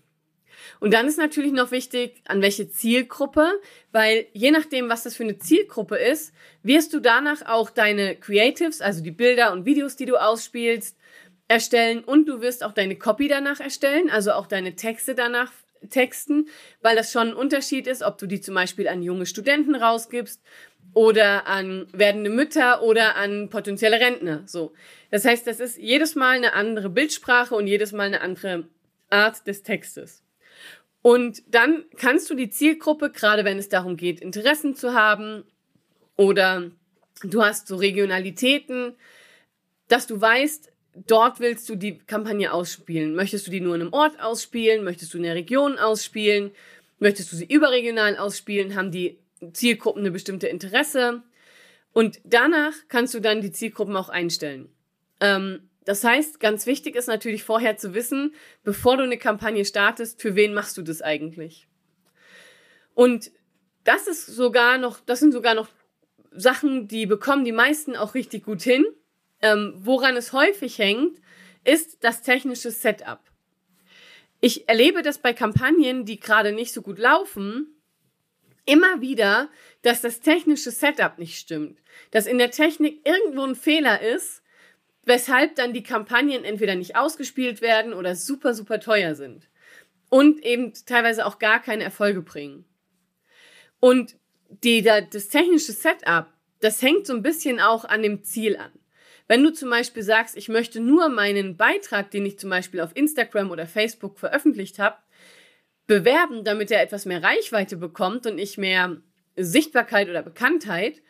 Und 0.80 0.94
dann 0.94 1.08
ist 1.08 1.18
natürlich 1.18 1.52
noch 1.52 1.72
wichtig, 1.72 2.22
an 2.26 2.42
welche 2.42 2.70
Zielgruppe, 2.70 3.50
weil 3.92 4.28
je 4.34 4.52
nachdem, 4.52 4.90
was 4.90 5.04
das 5.04 5.16
für 5.16 5.24
eine 5.24 5.40
Zielgruppe 5.40 5.98
ist, 5.98 6.34
wirst 6.64 6.94
du 6.94 7.00
danach 7.00 7.48
auch 7.48 7.70
deine 7.70 8.16
Creatives, 8.16 8.82
also 8.82 9.02
die 9.02 9.12
Bilder 9.12 9.54
und 9.54 9.66
Videos, 9.66 9.96
die 9.96 10.06
du 10.06 10.18
ausspielst, 10.18 10.98
erstellen 11.48 12.04
und 12.04 12.28
du 12.28 12.42
wirst 12.42 12.64
auch 12.64 12.74
deine 12.74 12.96
Copy 12.96 13.28
danach 13.28 13.60
erstellen, 13.60 14.10
also 14.10 14.32
auch 14.32 14.48
deine 14.48 14.76
Texte 14.76 15.16
danach 15.16 15.52
Texten, 15.90 16.48
weil 16.82 16.96
das 16.96 17.12
schon 17.12 17.30
ein 17.30 17.34
Unterschied 17.34 17.88
ist, 17.88 18.04
ob 18.04 18.18
du 18.18 18.28
die 18.28 18.42
zum 18.42 18.56
Beispiel 18.56 18.88
an 18.88 19.02
junge 19.02 19.26
Studenten 19.26 19.76
rausgibst 19.76 20.42
oder 20.94 21.48
an 21.48 21.88
werdende 21.92 22.30
Mütter 22.30 22.84
oder 22.84 23.16
an 23.16 23.50
potenzielle 23.50 24.00
Rentner. 24.00 24.44
So. 24.46 24.74
Das 25.10 25.26
heißt, 25.26 25.48
das 25.48 25.60
ist 25.60 25.78
jedes 25.78 26.16
Mal 26.16 26.38
eine 26.38 26.54
andere 26.54 26.90
Bildsprache 26.90 27.56
und 27.56 27.68
jedes 27.68 27.92
Mal 27.92 28.08
eine 28.08 28.22
andere 28.22 28.66
Art 29.10 29.48
des 29.48 29.64
Textes. 29.64 30.24
Und 31.02 31.44
dann 31.48 31.86
kannst 31.98 32.30
du 32.30 32.36
die 32.36 32.50
Zielgruppe, 32.50 33.10
gerade 33.10 33.44
wenn 33.44 33.58
es 33.58 33.70
darum 33.70 33.98
geht, 33.98 34.22
Interessen 34.22 34.76
zu 34.76 34.94
haben 34.94 35.44
oder 36.16 36.70
du 37.24 37.44
hast 37.44 37.68
so 37.68 37.76
Regionalitäten, 37.76 38.96
dass 39.88 40.08
du 40.08 40.22
weißt, 40.22 40.71
dort 40.96 41.40
willst 41.40 41.68
du 41.70 41.76
die 41.76 41.98
Kampagne 42.00 42.52
ausspielen. 42.52 43.16
Möchtest 43.16 43.48
du 43.48 43.52
die 43.52 43.62
nur 43.62 43.76
in 43.76 43.82
einem 43.82 43.94
Ort 43.94 44.20
ausspielen? 44.22 44.84
Möchtest 44.84 45.14
du 45.14 45.18
in 45.18 45.24
der 45.24 45.36
Region 45.36 45.78
ausspielen? 45.78 46.52
Möchtest 47.00 47.32
du 47.32 47.36
sie 47.36 47.46
überregional 47.46 48.18
ausspielen? 48.18 48.76
Haben 48.76 48.92
die 48.92 49.18
Zielgruppen 49.54 50.02
eine 50.02 50.12
bestimmte 50.12 50.48
Interesse? 50.48 51.24
Und 51.94 52.22
danach 52.24 52.74
kannst 52.88 53.14
du 53.14 53.20
dann 53.20 53.42
die 53.42 53.52
Zielgruppen 53.52 53.96
auch 53.96 54.10
einstellen. 54.10 54.70
Ähm, 55.20 55.70
das 55.86 56.04
heißt, 56.04 56.40
ganz 56.40 56.66
wichtig 56.66 56.96
ist 56.96 57.08
natürlich 57.08 57.44
vorher 57.44 57.76
zu 57.78 57.94
wissen, 57.94 58.36
bevor 58.64 58.98
du 58.98 59.04
eine 59.04 59.18
Kampagne 59.18 59.66
startest, 59.66 60.22
für 60.22 60.36
wen 60.36 60.54
machst 60.54 60.78
du 60.78 60.84
das 60.84 61.02
eigentlich? 61.02 61.68
Und 62.94 63.32
das 63.84 64.08
ist 64.08 64.28
sogar 64.28 64.78
noch, 64.78 65.00
das 65.00 65.20
sind 65.20 65.32
sogar 65.32 65.56
noch 65.56 65.70
Sachen, 66.32 66.88
die 66.88 67.06
bekommen 67.06 67.46
die 67.46 67.52
meisten 67.52 67.96
auch 67.96 68.14
richtig 68.14 68.44
gut 68.44 68.62
hin. 68.62 68.86
Ähm, 69.42 69.74
woran 69.78 70.16
es 70.16 70.34
häufig 70.34 70.78
hängt, 70.78 71.20
ist 71.64 72.04
das 72.04 72.22
technische 72.22 72.72
Setup. 72.72 73.20
Ich 74.40 74.68
erlebe 74.68 75.04
das 75.04 75.20
bei 75.20 75.34
Kampagnen, 75.34 76.06
die 76.06 76.20
gerade 76.20 76.52
nicht 76.52 76.74
so 76.74 76.82
gut 76.82 76.98
laufen, 76.98 77.76
immer 78.66 79.02
wieder, 79.02 79.50
dass 79.82 80.02
das 80.02 80.20
technische 80.20 80.72
Setup 80.72 81.18
nicht 81.18 81.38
stimmt. 81.38 81.80
Dass 82.12 82.26
in 82.26 82.38
der 82.38 82.52
Technik 82.52 83.08
irgendwo 83.08 83.44
ein 83.46 83.56
Fehler 83.56 84.02
ist, 84.02 84.42
weshalb 85.04 85.56
dann 85.56 85.74
die 85.74 85.84
Kampagnen 85.84 86.44
entweder 86.44 86.76
nicht 86.76 86.96
ausgespielt 86.96 87.62
werden 87.62 87.94
oder 87.94 88.16
super, 88.16 88.54
super 88.54 88.80
teuer 88.80 89.16
sind. 89.16 89.50
Und 90.10 90.44
eben 90.44 90.74
teilweise 90.86 91.26
auch 91.26 91.40
gar 91.40 91.62
keine 91.62 91.84
Erfolge 91.84 92.22
bringen. 92.22 92.66
Und 93.80 94.16
die, 94.50 94.82
das 94.82 95.30
technische 95.30 95.72
Setup, 95.72 96.28
das 96.60 96.82
hängt 96.82 97.08
so 97.08 97.14
ein 97.14 97.24
bisschen 97.24 97.60
auch 97.60 97.86
an 97.86 98.04
dem 98.04 98.24
Ziel 98.24 98.58
an. 98.58 98.72
Wenn 99.32 99.46
du 99.46 99.54
zum 99.54 99.70
Beispiel 99.70 100.04
sagst, 100.04 100.36
ich 100.36 100.50
möchte 100.50 100.82
nur 100.82 101.08
meinen 101.08 101.56
Beitrag, 101.56 102.12
den 102.12 102.26
ich 102.26 102.38
zum 102.38 102.50
Beispiel 102.50 102.82
auf 102.82 102.94
Instagram 102.98 103.50
oder 103.50 103.66
Facebook 103.66 104.20
veröffentlicht 104.20 104.78
habe, 104.78 104.98
bewerben, 105.88 106.44
damit 106.44 106.70
er 106.70 106.82
etwas 106.82 107.06
mehr 107.06 107.24
Reichweite 107.24 107.78
bekommt 107.78 108.26
und 108.26 108.38
ich 108.38 108.58
mehr 108.58 108.98
Sichtbarkeit 109.38 110.10
oder 110.10 110.22
Bekanntheit, 110.22 111.02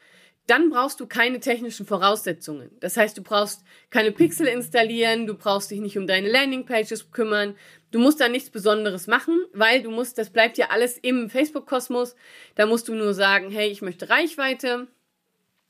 dann 0.46 0.70
brauchst 0.70 1.00
du 1.00 1.08
keine 1.08 1.40
technischen 1.40 1.88
Voraussetzungen. 1.88 2.70
Das 2.80 2.96
heißt, 2.96 3.18
du 3.18 3.24
brauchst 3.24 3.64
keine 3.90 4.12
Pixel 4.12 4.46
installieren, 4.46 5.26
du 5.26 5.34
brauchst 5.34 5.72
dich 5.72 5.80
nicht 5.80 5.98
um 5.98 6.06
deine 6.06 6.30
Landingpages 6.30 7.10
kümmern, 7.10 7.56
du 7.90 7.98
musst 7.98 8.22
da 8.22 8.30
nichts 8.30 8.52
Besonderes 8.52 9.08
machen, 9.08 9.44
weil 9.52 9.82
du 9.82 9.90
musst, 9.90 10.20
das 10.20 10.30
bleibt 10.30 10.60
ja 10.60 10.70
alles 10.70 11.00
im 11.00 11.28
Facebook-Kosmos. 11.32 12.16
Da 12.54 12.68
musst 12.68 12.88
du 12.88 12.94
nur 12.94 13.16
sagen, 13.16 13.50
hey, 13.50 13.72
ich 13.72 13.82
möchte 13.82 14.12
Reichweite 14.12 14.86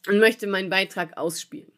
und 0.05 0.20
möchte 0.20 0.48
meinen 0.48 0.70
Beitrag 0.70 1.15
ausspielen. 1.15 1.72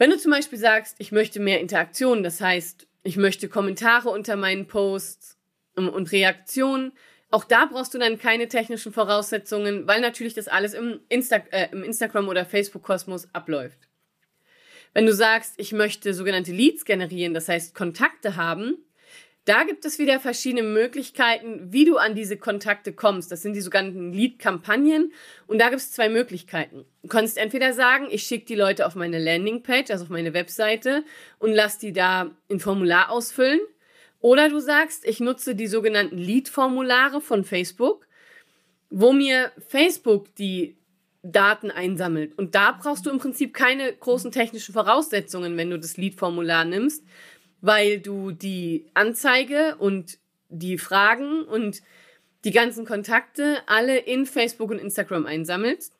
Wenn 0.00 0.08
du 0.08 0.16
zum 0.16 0.30
Beispiel 0.30 0.58
sagst, 0.58 0.96
ich 0.96 1.12
möchte 1.12 1.40
mehr 1.40 1.60
Interaktion, 1.60 2.22
das 2.22 2.40
heißt, 2.40 2.86
ich 3.02 3.18
möchte 3.18 3.50
Kommentare 3.50 4.08
unter 4.08 4.34
meinen 4.34 4.66
Posts 4.66 5.36
ähm, 5.76 5.90
und 5.90 6.10
Reaktionen, 6.10 6.92
auch 7.30 7.44
da 7.44 7.66
brauchst 7.66 7.92
du 7.92 7.98
dann 7.98 8.18
keine 8.18 8.48
technischen 8.48 8.94
Voraussetzungen, 8.94 9.86
weil 9.86 10.00
natürlich 10.00 10.32
das 10.32 10.48
alles 10.48 10.72
im, 10.72 11.00
Insta 11.10 11.36
äh, 11.50 11.68
im 11.72 11.84
Instagram 11.84 12.28
oder 12.28 12.46
Facebook-Kosmos 12.46 13.28
abläuft. 13.34 13.78
Wenn 14.94 15.04
du 15.04 15.12
sagst, 15.12 15.52
ich 15.58 15.72
möchte 15.72 16.14
sogenannte 16.14 16.52
Leads 16.52 16.86
generieren, 16.86 17.34
das 17.34 17.50
heißt 17.50 17.74
Kontakte 17.74 18.36
haben, 18.36 18.78
da 19.46 19.64
gibt 19.64 19.84
es 19.84 19.98
wieder 19.98 20.20
verschiedene 20.20 20.62
Möglichkeiten, 20.62 21.72
wie 21.72 21.84
du 21.84 21.96
an 21.96 22.14
diese 22.14 22.36
Kontakte 22.36 22.92
kommst. 22.92 23.32
Das 23.32 23.42
sind 23.42 23.54
die 23.54 23.62
sogenannten 23.62 24.12
Lead-Kampagnen. 24.12 25.12
Und 25.46 25.58
da 25.58 25.70
gibt 25.70 25.80
es 25.80 25.92
zwei 25.92 26.08
Möglichkeiten. 26.08 26.84
Du 27.02 27.08
kannst 27.08 27.38
entweder 27.38 27.72
sagen, 27.72 28.08
ich 28.10 28.24
schicke 28.24 28.44
die 28.46 28.54
Leute 28.54 28.86
auf 28.86 28.94
meine 28.94 29.18
Landingpage, 29.18 29.90
also 29.90 30.04
auf 30.04 30.10
meine 30.10 30.34
Webseite, 30.34 31.04
und 31.38 31.52
lass 31.52 31.78
die 31.78 31.92
da 31.92 32.30
ein 32.50 32.60
Formular 32.60 33.10
ausfüllen. 33.10 33.60
Oder 34.20 34.50
du 34.50 34.60
sagst, 34.60 35.06
ich 35.06 35.20
nutze 35.20 35.54
die 35.54 35.66
sogenannten 35.66 36.18
Lead-Formulare 36.18 37.22
von 37.22 37.44
Facebook, 37.44 38.06
wo 38.90 39.12
mir 39.12 39.50
Facebook 39.68 40.34
die 40.34 40.76
Daten 41.22 41.70
einsammelt. 41.70 42.36
Und 42.38 42.54
da 42.54 42.72
brauchst 42.72 43.06
du 43.06 43.10
im 43.10 43.18
Prinzip 43.18 43.52
keine 43.54 43.92
großen 43.92 44.32
technischen 44.32 44.72
Voraussetzungen, 44.72 45.56
wenn 45.56 45.70
du 45.70 45.78
das 45.78 45.96
Lead-Formular 45.96 46.64
nimmst, 46.64 47.04
weil 47.60 48.00
du 48.00 48.32
die 48.32 48.86
Anzeige 48.94 49.76
und 49.78 50.18
die 50.48 50.78
Fragen 50.78 51.42
und 51.44 51.82
die 52.44 52.52
ganzen 52.52 52.84
Kontakte 52.84 53.58
alle 53.66 53.98
in 53.98 54.26
Facebook 54.26 54.70
und 54.70 54.78
Instagram 54.78 55.26
einsammelst. 55.26 55.94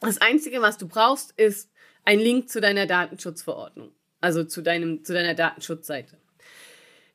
Das 0.00 0.20
Einzige, 0.20 0.62
was 0.62 0.78
du 0.78 0.88
brauchst, 0.88 1.32
ist 1.38 1.70
ein 2.04 2.18
Link 2.18 2.48
zu 2.48 2.60
deiner 2.60 2.86
Datenschutzverordnung, 2.86 3.92
also 4.20 4.44
zu, 4.44 4.62
deinem, 4.62 5.04
zu 5.04 5.12
deiner 5.12 5.34
Datenschutzseite. 5.34 6.18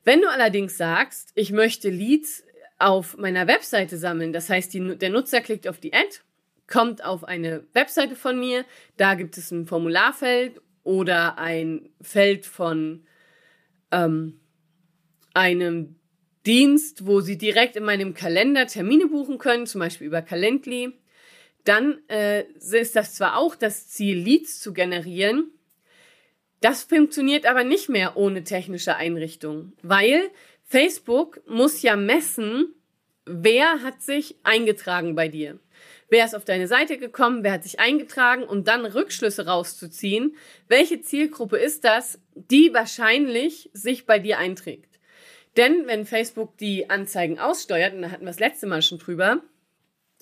Wenn 0.04 0.22
du 0.22 0.30
allerdings 0.30 0.78
sagst, 0.78 1.32
ich 1.36 1.52
möchte 1.52 1.90
Leads 1.90 2.44
auf 2.80 3.18
meiner 3.18 3.48
Webseite 3.48 3.98
sammeln, 3.98 4.32
das 4.32 4.50
heißt, 4.50 4.74
die, 4.74 4.98
der 4.98 5.10
Nutzer 5.10 5.42
klickt 5.42 5.68
auf 5.68 5.80
die 5.80 5.94
Ad, 5.94 6.22
kommt 6.68 7.04
auf 7.04 7.24
eine 7.24 7.66
Webseite 7.74 8.16
von 8.16 8.40
mir, 8.40 8.64
da 8.96 9.16
gibt 9.16 9.38
es 9.38 9.52
ein 9.52 9.66
Formularfeld 9.66 10.62
oder 10.84 11.38
ein 11.38 11.90
Feld 12.02 12.46
von 12.46 13.06
ähm, 13.92 14.40
einem 15.34 15.96
Dienst, 16.46 17.06
wo 17.06 17.20
Sie 17.20 17.38
direkt 17.38 17.76
in 17.76 17.84
meinem 17.84 18.14
Kalender 18.14 18.68
Termine 18.68 19.08
buchen 19.08 19.38
können, 19.38 19.68
zum 19.68 19.80
Beispiel 19.80 20.08
über 20.08 20.22
Calendly. 20.22 20.94
Dann 21.64 22.00
äh, 22.08 22.44
ist 22.54 22.96
das 22.96 23.16
zwar 23.16 23.38
auch 23.38 23.56
das 23.56 23.90
Ziel, 23.90 24.18
Leads 24.18 24.60
zu 24.60 24.74
generieren, 24.74 25.52
das 26.62 26.84
funktioniert 26.84 27.46
aber 27.46 27.64
nicht 27.64 27.90
mehr 27.90 28.18
ohne 28.18 28.44
technische 28.44 28.96
Einrichtung, 28.96 29.74
weil 29.84 30.32
Facebook 30.64 31.42
muss 31.48 31.82
ja 31.82 31.96
messen, 31.96 32.74
wer 33.26 33.84
hat 33.84 34.02
sich 34.02 34.36
eingetragen 34.44 35.16
bei 35.16 35.28
dir. 35.28 35.60
Wer 36.10 36.26
ist 36.26 36.36
auf 36.36 36.46
deine 36.46 36.68
Seite 36.68 36.98
gekommen, 36.98 37.44
wer 37.44 37.52
hat 37.52 37.64
sich 37.64 37.80
eingetragen 37.80 38.44
und 38.44 38.68
dann 38.68 38.86
Rückschlüsse 38.86 39.46
rauszuziehen, 39.46 40.38
welche 40.68 41.02
Zielgruppe 41.02 41.58
ist 41.58 41.84
das, 41.84 42.20
die 42.34 42.74
wahrscheinlich 42.74 43.70
sich 43.74 44.06
bei 44.06 44.18
dir 44.18 44.38
einträgt. 44.38 45.00
Denn 45.58 45.88
wenn 45.88 46.06
Facebook 46.06 46.58
die 46.58 46.90
Anzeigen 46.90 47.40
aussteuert, 47.40 47.94
und 47.94 48.04
da 48.04 48.12
hatten 48.12 48.24
wir 48.24 48.28
das 48.28 48.40
letzte 48.40 48.68
Mal 48.68 48.82
schon 48.82 49.00
drüber, 49.00 49.42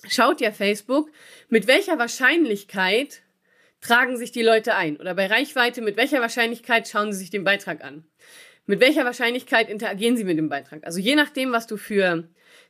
schaut 0.08 0.40
ja 0.40 0.50
Facebook, 0.50 1.10
mit 1.48 1.66
welcher 1.66 1.98
Wahrscheinlichkeit 1.98 3.22
tragen 3.80 4.16
sich 4.16 4.32
die 4.32 4.42
Leute 4.42 4.74
ein? 4.74 4.96
Oder 4.96 5.14
bei 5.14 5.26
Reichweite, 5.26 5.82
mit 5.82 5.96
welcher 5.96 6.20
Wahrscheinlichkeit 6.20 6.88
schauen 6.88 7.12
sie 7.12 7.18
sich 7.20 7.30
den 7.30 7.44
Beitrag 7.44 7.84
an? 7.84 8.04
Mit 8.64 8.80
welcher 8.80 9.04
Wahrscheinlichkeit 9.04 9.68
interagieren 9.68 10.16
sie 10.16 10.24
mit 10.24 10.38
dem 10.38 10.48
Beitrag? 10.48 10.84
Also 10.84 10.98
je 10.98 11.14
nachdem, 11.14 11.52
was 11.52 11.68
du 11.68 11.76
für 11.76 12.28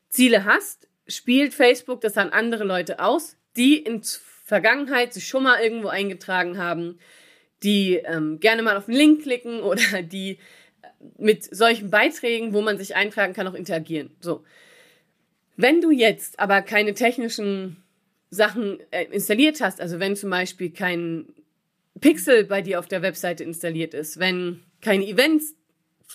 Ziele 0.08 0.44
hast, 0.44 0.88
spielt 1.06 1.54
Facebook 1.54 2.00
das 2.00 2.16
an 2.16 2.30
andere 2.30 2.64
Leute 2.64 3.00
aus, 3.00 3.36
die 3.56 3.78
in 3.78 4.02
Vergangenheit 4.44 5.12
sich 5.12 5.26
schon 5.26 5.42
mal 5.42 5.60
irgendwo 5.60 5.88
eingetragen 5.88 6.58
haben, 6.58 6.98
die 7.62 7.96
ähm, 7.96 8.38
gerne 8.38 8.62
mal 8.62 8.76
auf 8.76 8.86
den 8.86 8.94
Link 8.94 9.22
klicken 9.22 9.60
oder 9.62 10.02
die 10.02 10.38
äh, 10.82 10.86
mit 11.18 11.44
solchen 11.44 11.90
Beiträgen, 11.90 12.52
wo 12.52 12.62
man 12.62 12.78
sich 12.78 12.94
eintragen 12.94 13.32
kann, 13.32 13.48
auch 13.48 13.54
interagieren. 13.54 14.10
So. 14.20 14.44
Wenn 15.56 15.80
du 15.80 15.90
jetzt 15.90 16.38
aber 16.38 16.62
keine 16.62 16.94
technischen 16.94 17.82
Sachen 18.30 18.78
äh, 18.90 19.06
installiert 19.06 19.60
hast, 19.60 19.80
also 19.80 19.98
wenn 19.98 20.16
zum 20.16 20.30
Beispiel 20.30 20.70
kein 20.70 21.26
Pixel 22.00 22.44
bei 22.44 22.60
dir 22.60 22.78
auf 22.78 22.88
der 22.88 23.02
Webseite 23.02 23.42
installiert 23.42 23.94
ist, 23.94 24.18
wenn 24.18 24.62
keine 24.82 25.06
Events 25.06 25.54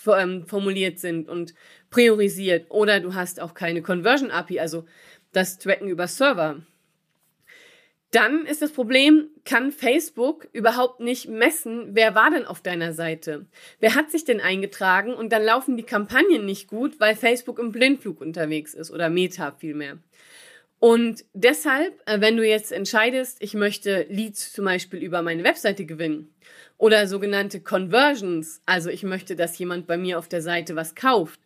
ähm, 0.07 0.45
formuliert 0.45 1.00
sind 1.00 1.27
und 1.27 1.53
priorisiert 1.91 2.65
oder 2.69 3.00
du 3.00 3.13
hast 3.13 3.39
auch 3.39 3.53
keine 3.53 3.83
Conversion 3.83 4.31
API, 4.31 4.60
also 4.60 4.86
das 5.31 5.60
Tracken 5.60 5.88
über 5.88 6.07
Server, 6.07 6.62
dann 8.12 8.45
ist 8.45 8.62
das 8.62 8.71
Problem, 8.71 9.29
kann 9.45 9.71
Facebook 9.71 10.48
überhaupt 10.51 11.00
nicht 11.00 11.29
messen, 11.29 11.91
wer 11.91 12.13
war 12.13 12.29
denn 12.29 12.45
auf 12.45 12.62
deiner 12.62 12.91
Seite? 12.91 13.45
Wer 13.79 13.95
hat 13.95 14.12
sich 14.12 14.25
denn 14.25 14.41
eingetragen? 14.41 15.13
Und 15.13 15.31
dann 15.31 15.43
laufen 15.43 15.77
die 15.77 15.83
Kampagnen 15.83 16.45
nicht 16.45 16.67
gut, 16.67 17.00
weil 17.00 17.15
Facebook 17.15 17.57
im 17.57 17.71
Blindflug 17.71 18.19
unterwegs 18.19 18.74
ist 18.74 18.91
oder 18.91 19.10
Meta 19.10 19.55
vielmehr. 19.57 19.98
Und 20.79 21.24
deshalb, 21.33 22.01
äh, 22.05 22.19
wenn 22.19 22.36
du 22.36 22.45
jetzt 22.45 22.74
entscheidest, 22.74 23.38
ich 23.39 23.53
möchte 23.53 24.07
Leads 24.10 24.51
zum 24.51 24.65
Beispiel 24.65 25.00
über 25.01 25.21
meine 25.21 25.43
Webseite 25.43 25.86
gewinnen 25.86 26.33
oder 26.77 27.07
sogenannte 27.07 27.62
Conversions, 27.62 28.62
also 28.65 28.89
ich 28.89 29.03
möchte, 29.03 29.36
dass 29.36 29.57
jemand 29.57 29.88
bei 29.88 29.95
mir 29.98 30.17
auf 30.17 30.27
der 30.27 30.41
Seite 30.41 30.75
was 30.75 30.95
kauft, 30.95 31.39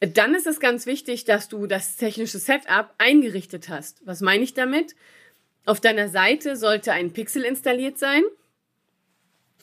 dann 0.00 0.34
ist 0.34 0.46
es 0.46 0.60
ganz 0.60 0.86
wichtig, 0.86 1.24
dass 1.24 1.48
du 1.48 1.66
das 1.66 1.96
technische 1.96 2.38
Setup 2.38 2.94
eingerichtet 2.98 3.68
hast. 3.68 4.06
Was 4.06 4.20
meine 4.20 4.44
ich 4.44 4.54
damit? 4.54 4.94
Auf 5.64 5.80
deiner 5.80 6.08
Seite 6.08 6.56
sollte 6.56 6.92
ein 6.92 7.12
Pixel 7.12 7.42
installiert 7.42 7.98
sein. 7.98 8.22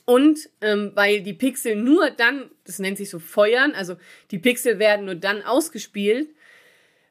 Und 0.06 0.50
ähm, 0.60 0.92
weil 0.96 1.22
die 1.22 1.34
Pixel 1.34 1.75
nur 1.75 2.10
dann, 2.10 2.52
das 2.66 2.80
nennt 2.80 2.98
sich 2.98 3.10
so 3.10 3.20
feuern, 3.20 3.74
also 3.74 3.96
die 4.32 4.40
Pixel 4.40 4.78
werden 4.78 5.06
nur 5.06 5.16
dann 5.16 5.44
ausgespielt, 5.44 6.30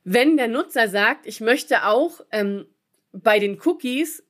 wenn 0.05 0.37
der 0.37 0.49
Nutzer 0.49 0.89
sagt, 0.89 1.27
ich 1.27 1.41
möchte 1.41 1.87
auch 1.87 2.21
ähm, 2.33 2.67
bei 3.13 3.39
den 3.39 3.59
Cookies 3.65 4.23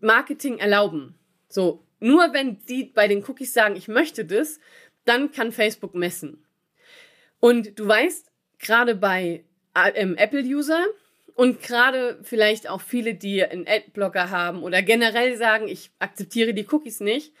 Marketing 0.00 0.58
erlauben. 0.58 1.18
So, 1.48 1.84
nur 1.98 2.32
wenn 2.32 2.58
die 2.66 2.84
bei 2.84 3.08
den 3.08 3.24
Cookies 3.24 3.52
sagen, 3.52 3.74
ich 3.74 3.88
möchte 3.88 4.24
das, 4.24 4.60
dann 5.04 5.32
kann 5.32 5.50
Facebook 5.50 5.94
messen. 5.94 6.44
Und 7.40 7.78
du 7.78 7.86
weißt, 7.86 8.30
gerade 8.64 8.96
bei 8.96 9.44
ähm, 9.94 10.16
Apple-User 10.16 10.84
und 11.34 11.62
gerade 11.62 12.18
vielleicht 12.22 12.68
auch 12.68 12.80
viele, 12.80 13.14
die 13.14 13.44
einen 13.44 13.66
Adblocker 13.68 14.30
haben 14.30 14.62
oder 14.62 14.82
generell 14.82 15.36
sagen, 15.36 15.68
ich 15.68 15.90
akzeptiere 15.98 16.54
die 16.54 16.66
Cookies 16.70 17.00
nicht, 17.00 17.32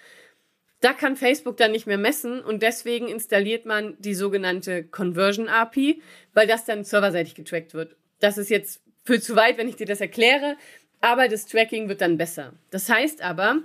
da 0.80 0.92
kann 0.92 1.16
Facebook 1.16 1.56
dann 1.56 1.72
nicht 1.72 1.86
mehr 1.86 1.98
messen 1.98 2.40
und 2.40 2.62
deswegen 2.62 3.08
installiert 3.08 3.64
man 3.64 3.96
die 4.00 4.14
sogenannte 4.14 4.84
Conversion 4.84 5.48
API, 5.48 6.02
weil 6.34 6.46
das 6.46 6.66
dann 6.66 6.84
serverseitig 6.84 7.34
getrackt 7.34 7.72
wird. 7.72 7.96
Das 8.20 8.36
ist 8.36 8.50
jetzt 8.50 8.82
für 9.02 9.20
zu 9.20 9.34
weit, 9.36 9.56
wenn 9.56 9.68
ich 9.68 9.76
dir 9.76 9.86
das 9.86 10.00
erkläre, 10.00 10.56
aber 11.00 11.28
das 11.28 11.46
Tracking 11.46 11.88
wird 11.88 12.00
dann 12.00 12.18
besser. 12.18 12.52
Das 12.70 12.88
heißt 12.90 13.22
aber, 13.22 13.62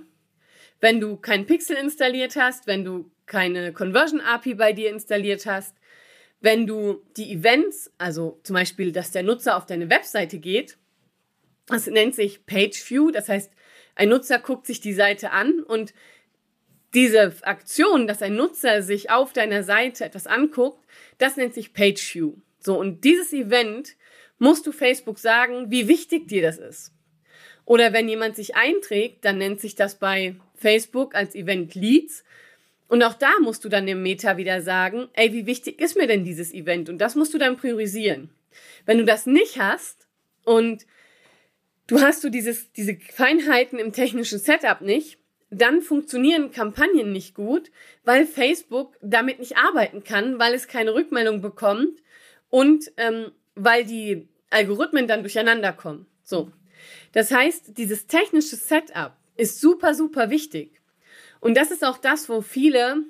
wenn 0.80 1.00
du 1.00 1.16
keinen 1.16 1.46
Pixel 1.46 1.76
installiert 1.76 2.36
hast, 2.36 2.66
wenn 2.66 2.84
du 2.84 3.10
keine 3.26 3.72
Conversion 3.72 4.20
API 4.20 4.54
bei 4.54 4.72
dir 4.72 4.90
installiert 4.90 5.44
hast, 5.44 5.76
wenn 6.40 6.66
du 6.66 7.02
die 7.16 7.32
Events, 7.32 7.92
also 7.98 8.40
zum 8.42 8.54
Beispiel, 8.54 8.92
dass 8.92 9.10
der 9.10 9.22
Nutzer 9.22 9.56
auf 9.56 9.66
deine 9.66 9.90
Webseite 9.90 10.38
geht, 10.38 10.78
das 11.66 11.86
nennt 11.86 12.14
sich 12.14 12.46
Page 12.46 12.90
View, 12.90 13.10
das 13.10 13.28
heißt, 13.28 13.52
ein 13.94 14.08
Nutzer 14.08 14.38
guckt 14.38 14.66
sich 14.66 14.80
die 14.80 14.94
Seite 14.94 15.30
an 15.30 15.62
und 15.62 15.92
diese 16.94 17.34
Aktion, 17.42 18.06
dass 18.06 18.22
ein 18.22 18.34
Nutzer 18.34 18.82
sich 18.82 19.10
auf 19.10 19.32
deiner 19.32 19.62
Seite 19.62 20.04
etwas 20.04 20.26
anguckt, 20.26 20.84
das 21.18 21.36
nennt 21.36 21.54
sich 21.54 21.72
Page 21.72 22.14
View. 22.14 22.34
So, 22.58 22.78
und 22.78 23.04
dieses 23.04 23.32
Event 23.32 23.96
musst 24.38 24.66
du 24.66 24.72
Facebook 24.72 25.18
sagen, 25.18 25.70
wie 25.70 25.86
wichtig 25.86 26.28
dir 26.28 26.42
das 26.42 26.58
ist. 26.58 26.92
Oder 27.64 27.92
wenn 27.92 28.08
jemand 28.08 28.36
sich 28.36 28.56
einträgt, 28.56 29.24
dann 29.24 29.38
nennt 29.38 29.60
sich 29.60 29.76
das 29.76 29.98
bei 29.98 30.34
Facebook 30.56 31.14
als 31.14 31.34
Event 31.34 31.74
Leads. 31.74 32.24
Und 32.90 33.04
auch 33.04 33.14
da 33.14 33.30
musst 33.40 33.64
du 33.64 33.68
dann 33.68 33.86
dem 33.86 34.02
Meta 34.02 34.36
wieder 34.36 34.62
sagen, 34.62 35.08
ey, 35.12 35.32
wie 35.32 35.46
wichtig 35.46 35.80
ist 35.80 35.96
mir 35.96 36.08
denn 36.08 36.24
dieses 36.24 36.52
Event? 36.52 36.88
Und 36.88 36.98
das 36.98 37.14
musst 37.14 37.32
du 37.32 37.38
dann 37.38 37.56
priorisieren. 37.56 38.30
Wenn 38.84 38.98
du 38.98 39.04
das 39.04 39.26
nicht 39.26 39.60
hast 39.60 40.08
und 40.44 40.86
du 41.86 42.00
hast 42.00 42.24
du 42.24 42.30
dieses, 42.30 42.72
diese 42.72 42.96
Feinheiten 42.96 43.78
im 43.78 43.92
technischen 43.92 44.40
Setup 44.40 44.80
nicht, 44.80 45.18
dann 45.50 45.82
funktionieren 45.82 46.50
Kampagnen 46.50 47.12
nicht 47.12 47.36
gut, 47.36 47.70
weil 48.02 48.26
Facebook 48.26 48.96
damit 49.00 49.38
nicht 49.38 49.56
arbeiten 49.56 50.02
kann, 50.02 50.40
weil 50.40 50.52
es 50.52 50.66
keine 50.66 50.92
Rückmeldung 50.92 51.42
bekommt 51.42 52.02
und 52.48 52.90
ähm, 52.96 53.30
weil 53.54 53.84
die 53.84 54.26
Algorithmen 54.50 55.06
dann 55.06 55.22
durcheinander 55.22 55.72
kommen. 55.72 56.06
So. 56.24 56.50
Das 57.12 57.30
heißt, 57.30 57.78
dieses 57.78 58.08
technische 58.08 58.56
Setup 58.56 59.12
ist 59.36 59.60
super, 59.60 59.94
super 59.94 60.28
wichtig. 60.30 60.79
Und 61.40 61.56
das 61.56 61.70
ist 61.70 61.84
auch 61.84 61.98
das, 61.98 62.28
wo 62.28 62.40
viele 62.40 63.04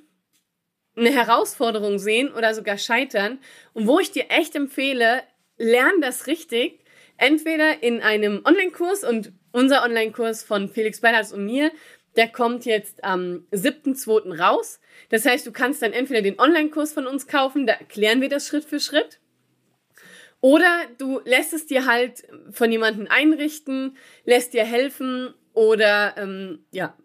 eine 0.97 1.11
Herausforderung 1.11 1.99
sehen 1.99 2.33
oder 2.33 2.55
sogar 2.55 2.79
scheitern 2.79 3.39
und 3.73 3.87
wo 3.87 4.01
ich 4.01 4.11
dir 4.11 4.27
echt 4.31 4.57
empfehle, 4.57 5.23
lern 5.57 6.01
das 6.01 6.27
richtig, 6.27 6.85
entweder 7.17 7.83
in 7.83 8.01
einem 8.01 8.43
Online-Kurs 8.45 9.05
und 9.05 9.33
unser 9.53 9.85
Online-Kurs 9.85 10.43
von 10.43 10.69
Felix 10.69 11.01
Bellatz 11.01 11.33
und 11.33 11.45
mir 11.45 11.71
der 12.17 12.29
kommt 12.29 12.65
jetzt 12.65 13.05
am 13.05 13.47
7.2. 13.53 14.39
raus. 14.39 14.81
Das 15.11 15.25
heißt, 15.25 15.47
du 15.47 15.53
kannst 15.53 15.83
dann 15.83 15.93
entweder 15.93 16.23
den 16.23 16.41
Online-Kurs 16.41 16.93
von 16.93 17.07
uns 17.07 17.27
kaufen, 17.27 17.67
da 17.67 17.75
erklären 17.75 18.21
wir 18.21 18.29
das 18.29 18.49
Schritt 18.49 18.65
für 18.65 18.81
Schritt. 18.81 19.21
Oder 20.41 20.87
du 20.99 21.21
lässt 21.25 21.53
es 21.53 21.67
dir 21.67 21.87
halt 21.87 22.25
von 22.51 22.73
jemandem 22.73 23.07
einrichten, 23.09 23.97
lässt 24.25 24.55
dir 24.55 24.65
helfen 24.65 25.35
oder 25.53 26.15
ähm, 26.17 26.65
ja, 26.71 26.97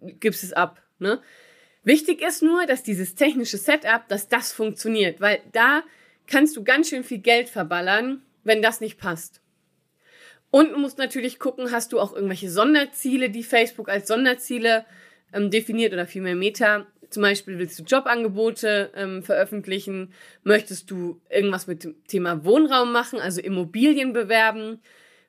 gibst 0.00 0.44
es 0.44 0.52
ab. 0.52 0.82
Ne? 0.98 1.20
Wichtig 1.82 2.22
ist 2.22 2.42
nur, 2.42 2.66
dass 2.66 2.82
dieses 2.82 3.14
technische 3.14 3.58
Setup, 3.58 4.08
dass 4.08 4.28
das 4.28 4.52
funktioniert, 4.52 5.20
weil 5.20 5.40
da 5.52 5.82
kannst 6.26 6.56
du 6.56 6.64
ganz 6.64 6.88
schön 6.88 7.04
viel 7.04 7.18
Geld 7.18 7.48
verballern, 7.48 8.22
wenn 8.42 8.62
das 8.62 8.80
nicht 8.80 8.98
passt. 8.98 9.40
Und 10.50 10.72
du 10.72 10.78
musst 10.78 10.98
natürlich 10.98 11.38
gucken, 11.38 11.72
hast 11.72 11.92
du 11.92 12.00
auch 12.00 12.14
irgendwelche 12.14 12.48
Sonderziele, 12.48 13.28
die 13.28 13.42
Facebook 13.42 13.88
als 13.88 14.06
Sonderziele 14.06 14.86
ähm, 15.32 15.50
definiert 15.50 15.92
oder 15.92 16.06
vielmehr 16.06 16.36
Meta. 16.36 16.86
Zum 17.10 17.22
Beispiel 17.22 17.58
willst 17.58 17.78
du 17.78 17.82
Jobangebote 17.82 18.92
ähm, 18.94 19.22
veröffentlichen, 19.22 20.12
möchtest 20.42 20.90
du 20.90 21.20
irgendwas 21.28 21.66
mit 21.66 21.84
dem 21.84 21.96
Thema 22.06 22.44
Wohnraum 22.44 22.92
machen, 22.92 23.18
also 23.18 23.40
Immobilien 23.40 24.12
bewerben, 24.12 24.80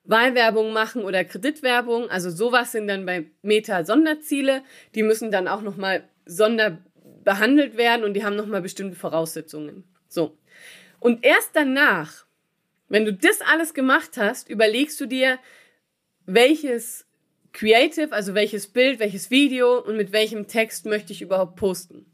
Wahlwerbung 0.05 0.73
machen 0.73 1.03
oder 1.03 1.23
Kreditwerbung. 1.23 2.09
Also 2.09 2.29
sowas 2.29 2.71
sind 2.71 2.87
dann 2.87 3.05
bei 3.05 3.25
Meta 3.41 3.83
Sonderziele. 3.83 4.63
Die 4.93 5.03
müssen 5.03 5.31
dann 5.31 5.47
auch 5.47 5.61
nochmal 5.61 6.07
sonder 6.25 6.79
behandelt 7.23 7.75
werden 7.77 8.03
und 8.03 8.13
die 8.13 8.23
haben 8.23 8.35
nochmal 8.35 8.61
bestimmte 8.61 8.95
Voraussetzungen. 8.95 9.83
So. 10.07 10.37
Und 10.99 11.25
erst 11.25 11.51
danach, 11.53 12.25
wenn 12.87 13.05
du 13.05 13.13
das 13.13 13.41
alles 13.41 13.73
gemacht 13.73 14.11
hast, 14.17 14.49
überlegst 14.49 14.99
du 15.01 15.05
dir, 15.05 15.39
welches 16.25 17.05
Creative, 17.51 18.11
also 18.11 18.35
welches 18.35 18.67
Bild, 18.67 18.99
welches 18.99 19.31
Video 19.31 19.79
und 19.79 19.97
mit 19.97 20.11
welchem 20.11 20.47
Text 20.47 20.85
möchte 20.85 21.13
ich 21.13 21.21
überhaupt 21.21 21.55
posten. 21.55 22.05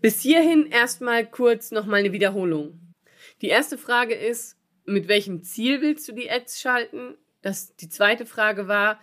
Bis 0.00 0.20
hierhin 0.20 0.66
erstmal 0.66 1.24
kurz 1.24 1.70
nochmal 1.70 2.00
eine 2.00 2.12
Wiederholung. 2.12 2.80
Die 3.40 3.48
erste 3.48 3.78
Frage 3.78 4.14
ist, 4.14 4.56
mit 4.84 5.06
welchem 5.06 5.42
Ziel 5.44 5.80
willst 5.80 6.08
du 6.08 6.12
die 6.12 6.30
Ads 6.30 6.60
schalten? 6.60 7.16
Das, 7.42 7.76
die 7.76 7.88
zweite 7.88 8.24
Frage 8.24 8.68
war, 8.68 9.00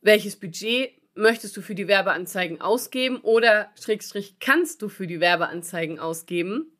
welches 0.00 0.36
Budget 0.36 0.92
möchtest 1.14 1.56
du 1.56 1.60
für 1.60 1.74
die 1.74 1.88
Werbeanzeigen 1.88 2.60
ausgeben 2.60 3.18
oder 3.18 3.70
Schrägstrich 3.80 4.38
kannst 4.40 4.82
du 4.82 4.88
für 4.88 5.06
die 5.06 5.20
Werbeanzeigen 5.20 5.98
ausgeben? 5.98 6.72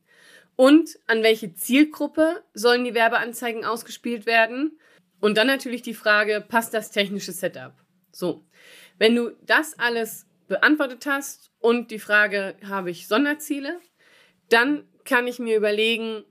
Und 0.56 0.98
an 1.06 1.22
welche 1.22 1.54
Zielgruppe 1.54 2.42
sollen 2.54 2.84
die 2.84 2.94
Werbeanzeigen 2.94 3.64
ausgespielt 3.64 4.26
werden? 4.26 4.78
Und 5.20 5.36
dann 5.36 5.46
natürlich 5.46 5.82
die 5.82 5.94
Frage, 5.94 6.44
passt 6.46 6.74
das 6.74 6.90
technische 6.90 7.32
Setup? 7.32 7.74
So, 8.10 8.44
wenn 8.98 9.14
du 9.14 9.30
das 9.42 9.78
alles 9.78 10.26
beantwortet 10.48 11.06
hast 11.06 11.50
und 11.58 11.90
die 11.90 11.98
Frage, 11.98 12.56
habe 12.66 12.90
ich 12.90 13.08
Sonderziele, 13.08 13.80
dann 14.48 14.86
kann 15.04 15.26
ich 15.26 15.38
mir 15.38 15.56
überlegen, 15.56 16.24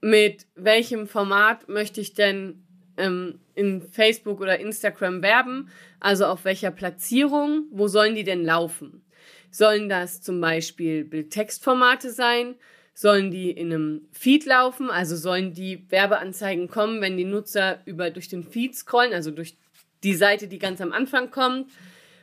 mit 0.00 0.46
welchem 0.54 1.06
Format 1.06 1.68
möchte 1.68 2.00
ich 2.00 2.14
denn 2.14 2.65
ähm, 2.96 3.40
in 3.54 3.82
Facebook 3.82 4.40
oder 4.40 4.58
Instagram 4.58 5.22
werben, 5.22 5.70
also 6.00 6.26
auf 6.26 6.44
welcher 6.44 6.70
Platzierung, 6.70 7.64
wo 7.70 7.88
sollen 7.88 8.14
die 8.14 8.24
denn 8.24 8.44
laufen? 8.44 9.02
Sollen 9.50 9.88
das 9.88 10.20
zum 10.20 10.40
Beispiel 10.40 11.04
Bildtextformate 11.04 12.10
sein? 12.10 12.56
Sollen 12.92 13.30
die 13.30 13.50
in 13.50 13.72
einem 13.72 14.08
Feed 14.12 14.44
laufen? 14.46 14.90
Also 14.90 15.16
sollen 15.16 15.52
die 15.52 15.84
Werbeanzeigen 15.90 16.68
kommen, 16.68 17.00
wenn 17.00 17.16
die 17.16 17.24
Nutzer 17.24 17.80
über 17.84 18.10
durch 18.10 18.28
den 18.28 18.44
Feed 18.44 18.74
scrollen, 18.74 19.12
also 19.12 19.30
durch 19.30 19.56
die 20.02 20.14
Seite, 20.14 20.48
die 20.48 20.58
ganz 20.58 20.80
am 20.80 20.92
Anfang 20.92 21.30
kommt. 21.30 21.70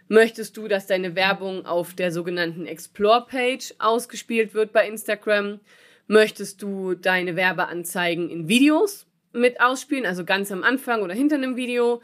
Möchtest 0.07 0.57
du, 0.57 0.67
dass 0.67 0.85
deine 0.85 1.15
Werbung 1.15 1.65
auf 1.65 1.93
der 1.93 2.11
sogenannten 2.11 2.65
Explore-Page 2.65 3.75
ausgespielt 3.79 4.53
wird 4.53 4.73
bei 4.73 4.87
Instagram? 4.87 5.59
Möchtest 6.07 6.61
du 6.61 6.93
deine 6.93 7.35
Werbeanzeigen 7.35 8.29
in 8.29 8.47
Videos 8.47 9.07
mit 9.33 9.59
ausspielen, 9.59 10.05
also 10.05 10.25
ganz 10.25 10.51
am 10.51 10.63
Anfang 10.63 11.01
oder 11.01 11.13
hinter 11.13 11.35
einem 11.35 11.55
Video? 11.55 12.01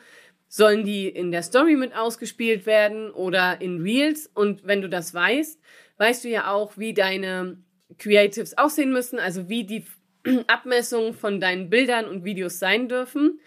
Sollen 0.47 0.83
die 0.83 1.07
in 1.07 1.31
der 1.31 1.43
Story 1.43 1.75
mit 1.75 1.95
ausgespielt 1.95 2.65
werden 2.65 3.11
oder 3.11 3.61
in 3.61 3.81
Reels? 3.81 4.27
Und 4.33 4.65
wenn 4.65 4.81
du 4.81 4.89
das 4.89 5.13
weißt, 5.13 5.59
weißt 5.97 6.23
du 6.23 6.29
ja 6.29 6.51
auch, 6.51 6.77
wie 6.77 6.93
deine 6.93 7.57
Creatives 7.97 8.57
aussehen 8.57 8.91
müssen, 8.91 9.19
also 9.19 9.47
wie 9.47 9.63
die 9.63 9.85
Abmessungen 10.47 11.13
von 11.13 11.39
deinen 11.39 11.69
Bildern 11.69 12.05
und 12.05 12.25
Videos 12.25 12.57
sein 12.57 12.87
dürfen. 12.89 13.39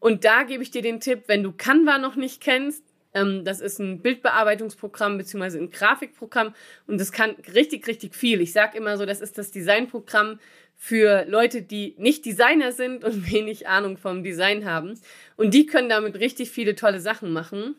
Und 0.00 0.24
da 0.24 0.42
gebe 0.42 0.62
ich 0.62 0.70
dir 0.70 0.82
den 0.82 1.00
Tipp, 1.00 1.24
wenn 1.26 1.42
du 1.42 1.52
Canva 1.52 1.98
noch 1.98 2.16
nicht 2.16 2.40
kennst, 2.40 2.84
ähm, 3.12 3.44
das 3.44 3.60
ist 3.60 3.78
ein 3.78 4.00
Bildbearbeitungsprogramm 4.02 5.18
beziehungsweise 5.18 5.58
ein 5.58 5.70
Grafikprogramm 5.70 6.54
und 6.86 7.00
das 7.00 7.12
kann 7.12 7.30
richtig, 7.54 7.86
richtig 7.86 8.14
viel. 8.14 8.40
Ich 8.40 8.52
sage 8.52 8.78
immer 8.78 8.96
so, 8.96 9.04
das 9.04 9.20
ist 9.20 9.36
das 9.36 9.50
Designprogramm 9.50 10.38
für 10.82 11.26
Leute, 11.26 11.60
die 11.60 11.94
nicht 11.98 12.24
Designer 12.24 12.72
sind 12.72 13.04
und 13.04 13.30
wenig 13.30 13.68
Ahnung 13.68 13.98
vom 13.98 14.24
Design 14.24 14.64
haben. 14.64 14.98
Und 15.36 15.52
die 15.52 15.66
können 15.66 15.90
damit 15.90 16.18
richtig 16.18 16.50
viele 16.50 16.74
tolle 16.74 17.00
Sachen 17.00 17.34
machen. 17.34 17.76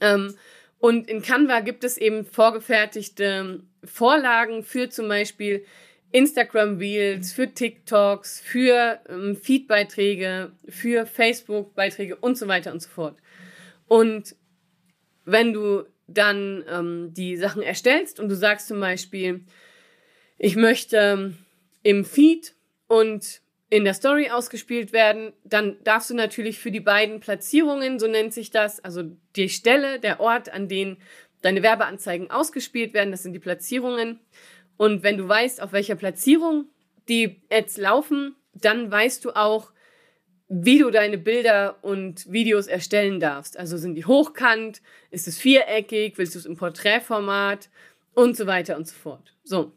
Ähm, 0.00 0.34
und 0.78 1.06
in 1.06 1.20
Canva 1.20 1.60
gibt 1.60 1.84
es 1.84 1.98
eben 1.98 2.24
vorgefertigte 2.24 3.60
Vorlagen 3.84 4.64
für 4.64 4.88
zum 4.88 5.06
Beispiel 5.06 5.66
Instagram 6.12 6.78
Reels, 6.78 7.34
für 7.34 7.52
TikToks, 7.52 8.40
für 8.40 9.00
ähm, 9.10 9.36
Feed-Beiträge, 9.36 10.52
für 10.66 11.04
Facebook-Beiträge 11.04 12.16
und 12.16 12.38
so 12.38 12.48
weiter 12.48 12.72
und 12.72 12.80
so 12.80 12.88
fort. 12.88 13.18
Und 13.86 14.34
wenn 15.26 15.52
du 15.52 15.84
dann 16.06 16.64
ähm, 16.70 17.12
die 17.12 17.36
Sachen 17.36 17.60
erstellst 17.60 18.18
und 18.18 18.30
du 18.30 18.34
sagst 18.34 18.68
zum 18.68 18.80
Beispiel, 18.80 19.44
ich 20.38 20.56
möchte 20.56 20.96
ähm, 20.96 21.38
im 21.84 22.04
Feed 22.04 22.56
und 22.88 23.40
in 23.70 23.84
der 23.84 23.94
Story 23.94 24.30
ausgespielt 24.30 24.92
werden, 24.92 25.32
dann 25.44 25.76
darfst 25.84 26.10
du 26.10 26.14
natürlich 26.14 26.58
für 26.58 26.72
die 26.72 26.80
beiden 26.80 27.20
Platzierungen, 27.20 28.00
so 28.00 28.08
nennt 28.08 28.34
sich 28.34 28.50
das, 28.50 28.80
also 28.80 29.04
die 29.36 29.48
Stelle, 29.48 30.00
der 30.00 30.18
Ort, 30.18 30.52
an 30.52 30.68
den 30.68 30.96
deine 31.42 31.62
Werbeanzeigen 31.62 32.30
ausgespielt 32.30 32.94
werden, 32.94 33.10
das 33.10 33.22
sind 33.22 33.34
die 33.34 33.38
Platzierungen, 33.38 34.18
und 34.76 35.02
wenn 35.02 35.16
du 35.16 35.28
weißt, 35.28 35.60
auf 35.62 35.72
welcher 35.72 35.94
Platzierung 35.94 36.66
die 37.08 37.42
Ads 37.50 37.76
laufen, 37.76 38.34
dann 38.54 38.90
weißt 38.90 39.24
du 39.24 39.30
auch, 39.32 39.72
wie 40.48 40.78
du 40.78 40.90
deine 40.90 41.18
Bilder 41.18 41.82
und 41.82 42.30
Videos 42.30 42.66
erstellen 42.66 43.18
darfst. 43.20 43.56
Also 43.56 43.76
sind 43.76 43.94
die 43.94 44.04
hochkant, 44.04 44.82
ist 45.10 45.26
es 45.26 45.38
viereckig, 45.38 46.18
willst 46.18 46.34
du 46.34 46.38
es 46.38 46.46
im 46.46 46.56
Porträtformat 46.56 47.70
und 48.14 48.36
so 48.36 48.46
weiter 48.46 48.76
und 48.76 48.86
so 48.86 48.94
fort. 48.94 49.34
So. 49.42 49.72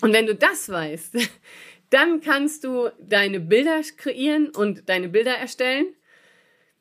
Und 0.00 0.12
wenn 0.12 0.26
du 0.26 0.34
das 0.34 0.68
weißt, 0.68 1.16
dann 1.90 2.20
kannst 2.20 2.64
du 2.64 2.90
deine 3.00 3.40
Bilder 3.40 3.80
kreieren 3.96 4.50
und 4.50 4.88
deine 4.88 5.08
Bilder 5.08 5.32
erstellen. 5.32 5.94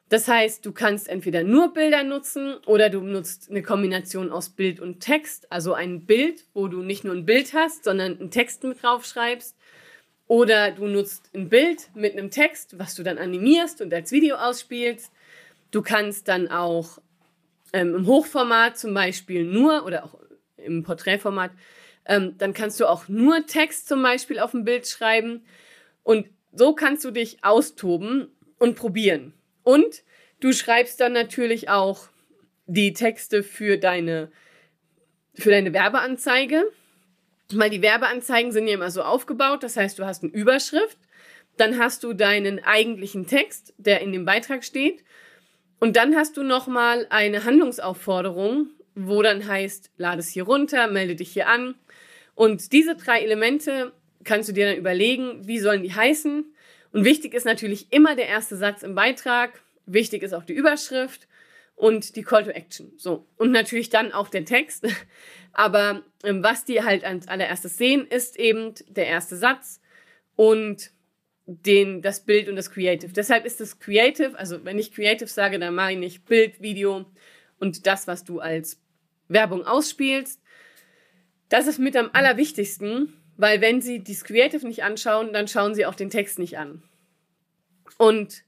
Das 0.10 0.27
heißt, 0.30 0.65
du 0.65 0.71
kannst 0.71 1.10
entweder 1.10 1.43
nur 1.43 1.73
Bilder 1.73 2.03
nutzen 2.03 2.56
oder 2.65 2.89
du 2.89 3.01
nutzt 3.01 3.49
eine 3.49 3.62
Kombination 3.62 4.32
aus 4.32 4.49
Bild 4.49 4.80
und 4.80 5.01
Text, 5.01 5.51
also 5.51 5.73
ein 5.73 6.06
Bild, 6.06 6.45
wo 6.53 6.69
du 6.69 6.82
nicht 6.82 7.03
nur 7.03 7.13
ein 7.13 7.25
Bild 7.25 7.53
hast, 7.53 7.84
sondern 7.84 8.17
einen 8.17 8.32
Text 8.32 8.63
mit 8.63 8.82
draufschreibst. 8.82 9.58
Oder 10.27 10.71
du 10.71 10.88
nutzt 10.88 11.30
ein 11.34 11.49
Bild 11.49 11.89
mit 11.93 12.13
einem 12.13 12.32
Text, 12.32 12.80
was 12.80 12.95
du 12.95 13.03
dann 13.03 13.17
animierst 13.17 13.82
und 13.82 13.93
als 13.93 14.12
Video 14.12 14.38
ausspielst. 14.38 15.12
Du 15.71 15.82
kannst 15.82 16.27
dann 16.27 16.49
auch 16.49 16.99
ähm, 17.73 17.95
im 17.95 18.08
Hochformat 18.08 18.77
zum 18.77 18.93
Beispiel 18.93 19.43
nur 19.43 19.86
oder 19.86 20.06
auch 20.06 20.19
im 20.58 20.84
Porträtformat, 20.84 21.51
ähm, 22.07 22.37
dann 22.37 22.53
kannst 22.53 22.79
du 22.79 22.85
auch 22.85 23.07
nur 23.07 23.45
Text 23.45 23.87
zum 23.87 24.01
Beispiel 24.01 24.39
auf 24.39 24.51
dem 24.51 24.63
Bild 24.63 24.87
schreiben. 24.87 25.45
Und 26.03 26.27
so 26.53 26.73
kannst 26.73 27.03
du 27.05 27.11
dich 27.11 27.43
austoben 27.43 28.29
und 28.57 28.75
probieren. 28.75 29.33
Und 29.63 30.03
du 30.39 30.53
schreibst 30.53 30.99
dann 31.01 31.13
natürlich 31.13 31.69
auch 31.69 32.07
die 32.65 32.93
Texte 32.93 33.43
für 33.43 33.77
deine, 33.77 34.31
für 35.35 35.51
deine 35.51 35.73
Werbeanzeige. 35.73 36.65
Weil 37.53 37.69
die 37.69 37.81
Werbeanzeigen 37.81 38.51
sind 38.51 38.67
ja 38.67 38.73
immer 38.73 38.91
so 38.91 39.03
aufgebaut. 39.03 39.63
Das 39.63 39.77
heißt, 39.77 39.99
du 39.99 40.05
hast 40.05 40.23
eine 40.23 40.33
Überschrift, 40.33 40.97
dann 41.57 41.79
hast 41.79 42.03
du 42.03 42.13
deinen 42.13 42.63
eigentlichen 42.63 43.27
Text, 43.27 43.73
der 43.77 44.01
in 44.01 44.11
dem 44.11 44.25
Beitrag 44.25 44.63
steht. 44.63 45.03
Und 45.79 45.95
dann 45.95 46.15
hast 46.15 46.37
du 46.37 46.43
nochmal 46.43 47.05
eine 47.09 47.43
Handlungsaufforderung, 47.43 48.67
wo 48.95 49.21
dann 49.21 49.47
heißt, 49.47 49.91
lade 49.97 50.19
es 50.19 50.29
hier 50.29 50.43
runter, 50.43 50.87
melde 50.87 51.15
dich 51.15 51.31
hier 51.31 51.47
an. 51.47 51.75
Und 52.38 52.71
diese 52.71 52.95
drei 52.95 53.21
Elemente 53.21 53.93
kannst 54.23 54.47
du 54.47 54.54
dir 54.54 54.67
dann 54.67 54.78
überlegen, 54.78 55.47
wie 55.47 55.58
sollen 55.58 55.82
die 55.82 55.95
heißen. 55.95 56.45
Und 56.91 57.04
wichtig 57.04 57.34
ist 57.34 57.47
natürlich 57.47 57.88
immer 57.89 58.15
der 58.15 58.28
erste 58.28 58.56
Satz 58.56 58.84
im 58.84 58.93
Beitrag. 58.93 59.60
Wichtig 59.88 60.21
ist 60.21 60.34
auch 60.34 60.43
die 60.43 60.54
Überschrift 60.54 61.28
und 61.76 62.15
die 62.15 62.21
Call 62.21 62.43
to 62.43 62.52
Action. 62.52 62.93
So. 62.95 63.26
Und 63.38 63.52
natürlich 63.52 63.89
dann 63.89 64.12
auch 64.12 64.30
der 64.30 64.45
Text. 64.45 64.88
Aber 65.52 66.04
ähm, 66.23 66.43
was 66.43 66.63
die 66.63 66.84
halt 66.84 67.04
als 67.04 67.28
allererstes 67.28 67.76
sehen, 67.76 68.06
ist 68.06 68.38
eben 68.38 68.76
der 68.88 69.08
erste 69.08 69.36
Satz 69.36 69.82
und 70.36 70.91
den, 71.47 72.04
das 72.04 72.23
Bild 72.23 72.50
und 72.50 72.56
das 72.56 72.69
Creative. 72.69 73.12
Deshalb 73.13 73.45
ist 73.45 73.62
das 73.62 73.80
Creative, 73.80 74.38
also 74.38 74.63
wenn 74.63 74.78
ich 74.78 74.93
Creative 74.93 75.28
sage, 75.28 75.58
dann 75.58 75.73
meine 75.73 76.06
ich 76.06 76.23
Bild, 76.23 76.62
Video 76.62 77.06
und 77.58 77.88
das, 77.88 78.06
was 78.06 78.23
du 78.23 78.39
als 78.41 78.80
Werbung 79.28 79.65
ausspielst. 79.65 80.39
Das 81.49 81.67
ist 81.67 81.79
mit 81.79 81.95
am 81.95 82.10
allerwichtigsten, 82.13 83.13
weil 83.38 83.62
wenn 83.62 83.81
sie 83.81 84.03
das 84.03 84.23
Creative 84.23 84.65
nicht 84.67 84.83
anschauen, 84.83 85.31
dann 85.33 85.47
schauen 85.47 85.75
sie 85.75 85.86
auch 85.86 85.95
den 85.95 86.10
Text 86.10 86.39
nicht 86.39 86.57
an. 86.57 86.83
Und 87.97 88.43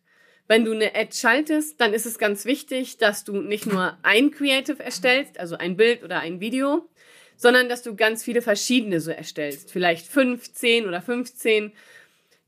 wenn 0.47 0.65
du 0.65 0.71
eine 0.71 0.95
Ad 0.95 1.15
schaltest, 1.15 1.79
dann 1.79 1.93
ist 1.93 2.07
es 2.07 2.17
ganz 2.17 2.45
wichtig, 2.45 2.97
dass 2.97 3.23
du 3.23 3.39
nicht 3.41 3.67
nur 3.67 3.97
ein 4.01 4.31
Creative 4.31 4.81
erstellst, 4.83 5.39
also 5.39 5.55
ein 5.55 5.77
Bild 5.77 6.03
oder 6.03 6.19
ein 6.19 6.39
Video, 6.39 6.89
sondern 7.38 7.69
dass 7.69 7.83
du 7.83 7.95
ganz 7.95 8.23
viele 8.23 8.41
verschiedene 8.41 8.99
so 8.99 9.12
erstellst. 9.12 9.71
Vielleicht 9.71 10.07
15 10.07 10.88
oder 10.88 11.01
15, 11.01 11.71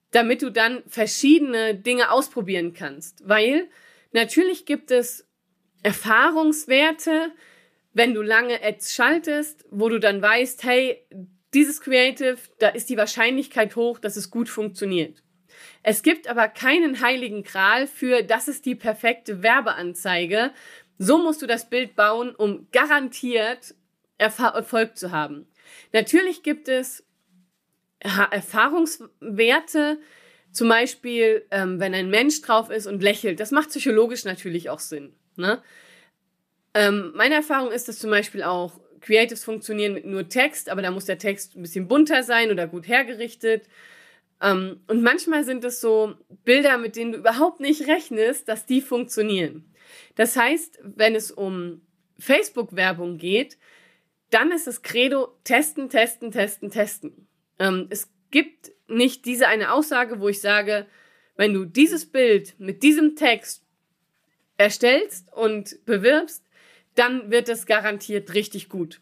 damit 0.09 0.41
du 0.41 0.49
dann 0.49 0.83
verschiedene 0.87 1.75
Dinge 1.75 2.11
ausprobieren 2.11 2.73
kannst. 2.73 3.27
Weil 3.27 3.69
natürlich 4.11 4.65
gibt 4.65 4.91
es 4.91 5.27
Erfahrungswerte, 5.83 7.31
wenn 7.93 8.13
du 8.13 8.21
lange 8.21 8.63
Ads 8.63 8.93
schaltest, 8.93 9.65
wo 9.69 9.89
du 9.89 9.99
dann 9.99 10.21
weißt, 10.21 10.63
hey, 10.63 11.05
dieses 11.53 11.81
Creative, 11.81 12.37
da 12.59 12.69
ist 12.69 12.89
die 12.89 12.97
Wahrscheinlichkeit 12.97 13.75
hoch, 13.75 13.99
dass 13.99 14.15
es 14.15 14.31
gut 14.31 14.47
funktioniert. 14.47 15.21
Es 15.83 16.01
gibt 16.01 16.27
aber 16.27 16.47
keinen 16.47 17.01
heiligen 17.01 17.43
Gral 17.43 17.87
für, 17.87 18.23
das 18.23 18.47
ist 18.47 18.65
die 18.65 18.75
perfekte 18.75 19.43
Werbeanzeige. 19.43 20.51
So 20.97 21.17
musst 21.17 21.41
du 21.41 21.47
das 21.47 21.69
Bild 21.69 21.95
bauen, 21.95 22.33
um 22.35 22.67
garantiert 22.71 23.75
Erfolg 24.17 24.97
zu 24.97 25.11
haben. 25.11 25.47
Natürlich 25.91 26.43
gibt 26.43 26.69
es 26.69 27.03
Erfahrungswerte, 27.99 29.99
zum 30.51 30.69
Beispiel, 30.69 31.45
ähm, 31.51 31.79
wenn 31.79 31.93
ein 31.93 32.09
Mensch 32.09 32.41
drauf 32.41 32.69
ist 32.69 32.85
und 32.85 33.01
lächelt. 33.01 33.39
Das 33.39 33.51
macht 33.51 33.69
psychologisch 33.69 34.25
natürlich 34.25 34.69
auch 34.69 34.79
Sinn. 34.79 35.13
Ne? 35.37 35.61
Ähm, 36.73 37.11
meine 37.15 37.35
Erfahrung 37.35 37.71
ist, 37.71 37.87
dass 37.87 37.99
zum 37.99 38.09
Beispiel 38.09 38.43
auch 38.43 38.79
Creatives 39.01 39.43
funktionieren 39.43 39.93
mit 39.93 40.05
nur 40.05 40.29
Text, 40.29 40.69
aber 40.69 40.81
da 40.81 40.91
muss 40.91 41.05
der 41.05 41.17
Text 41.17 41.55
ein 41.55 41.63
bisschen 41.63 41.87
bunter 41.87 42.23
sein 42.23 42.51
oder 42.51 42.67
gut 42.67 42.87
hergerichtet. 42.87 43.67
Ähm, 44.41 44.81
und 44.87 45.01
manchmal 45.01 45.43
sind 45.43 45.63
es 45.63 45.81
so 45.81 46.15
Bilder, 46.45 46.77
mit 46.77 46.95
denen 46.95 47.11
du 47.11 47.17
überhaupt 47.17 47.59
nicht 47.59 47.87
rechnest, 47.87 48.47
dass 48.47 48.65
die 48.65 48.81
funktionieren. 48.81 49.73
Das 50.15 50.37
heißt, 50.37 50.79
wenn 50.83 51.15
es 51.15 51.31
um 51.31 51.81
Facebook-Werbung 52.19 53.17
geht, 53.17 53.57
dann 54.29 54.51
ist 54.51 54.67
das 54.67 54.81
Credo 54.81 55.37
testen, 55.43 55.89
testen, 55.89 56.31
testen, 56.31 56.71
testen. 56.71 57.27
Ähm, 57.59 57.87
es 57.89 58.09
gibt 58.29 58.71
nicht 58.87 59.25
diese 59.25 59.47
eine 59.47 59.73
Aussage, 59.73 60.19
wo 60.19 60.29
ich 60.29 60.41
sage, 60.41 60.85
wenn 61.35 61.53
du 61.53 61.65
dieses 61.65 62.05
Bild 62.05 62.55
mit 62.59 62.83
diesem 62.83 63.15
Text 63.15 63.63
erstellst 64.57 65.31
und 65.33 65.83
bewirbst, 65.85 66.43
dann 66.95 67.31
wird 67.31 67.49
es 67.49 67.65
garantiert 67.65 68.33
richtig 68.33 68.69
gut. 68.69 69.01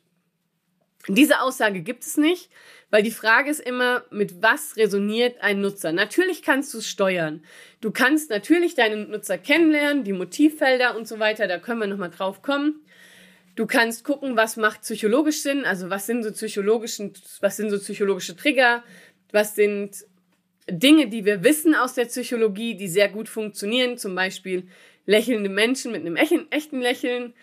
Diese 1.08 1.42
Aussage 1.42 1.82
gibt 1.82 2.04
es 2.04 2.18
nicht, 2.18 2.50
weil 2.92 3.04
die 3.04 3.12
Frage 3.12 3.50
ist 3.50 3.62
immer, 3.62 4.04
mit 4.12 4.42
was 4.42 4.76
resoniert 4.76 5.42
ein 5.42 5.62
Nutzer? 5.62 5.92
Natürlich 5.92 6.42
kannst 6.42 6.74
du 6.74 6.80
es 6.80 6.88
steuern. 6.88 7.44
Du 7.82 7.92
kannst 7.92 8.30
natürlich 8.30 8.76
deinen 8.76 9.10
Nutzer 9.10 9.38
kennenlernen, 9.38 10.04
die 10.04 10.14
Motivfelder 10.14 10.98
und 10.98 11.08
so 11.08 11.20
weiter, 11.20 11.48
da 11.48 11.58
können 11.58 11.80
wir 11.80 11.88
nochmal 11.88 12.10
drauf 12.10 12.42
kommen. 12.42 12.82
Du 13.56 13.66
kannst 13.66 14.04
gucken, 14.04 14.38
was 14.38 14.58
macht 14.58 14.82
psychologisch 14.82 15.42
Sinn, 15.42 15.66
also 15.66 15.90
was 15.90 16.06
sind 16.06 16.24
so 16.24 16.32
psychologischen, 16.32 17.14
was 17.42 17.58
sind 17.58 17.70
so 17.70 17.80
psychologische 17.80 18.36
Trigger, 18.36 18.84
was 19.32 19.56
sind 19.56 20.06
Dinge, 20.70 21.08
die 21.08 21.26
wir 21.26 21.44
wissen 21.44 21.76
aus 21.76 21.94
der 21.94 22.06
Psychologie, 22.06 22.76
die 22.76 22.88
sehr 22.88 23.10
gut 23.10 23.28
funktionieren, 23.28 23.98
zum 23.98 24.16
Beispiel 24.16 24.68
lächelnde 25.06 25.50
Menschen 25.50 25.92
mit 25.92 26.02
einem 26.02 26.16
echten 26.16 26.82
Lächeln, 26.82 27.34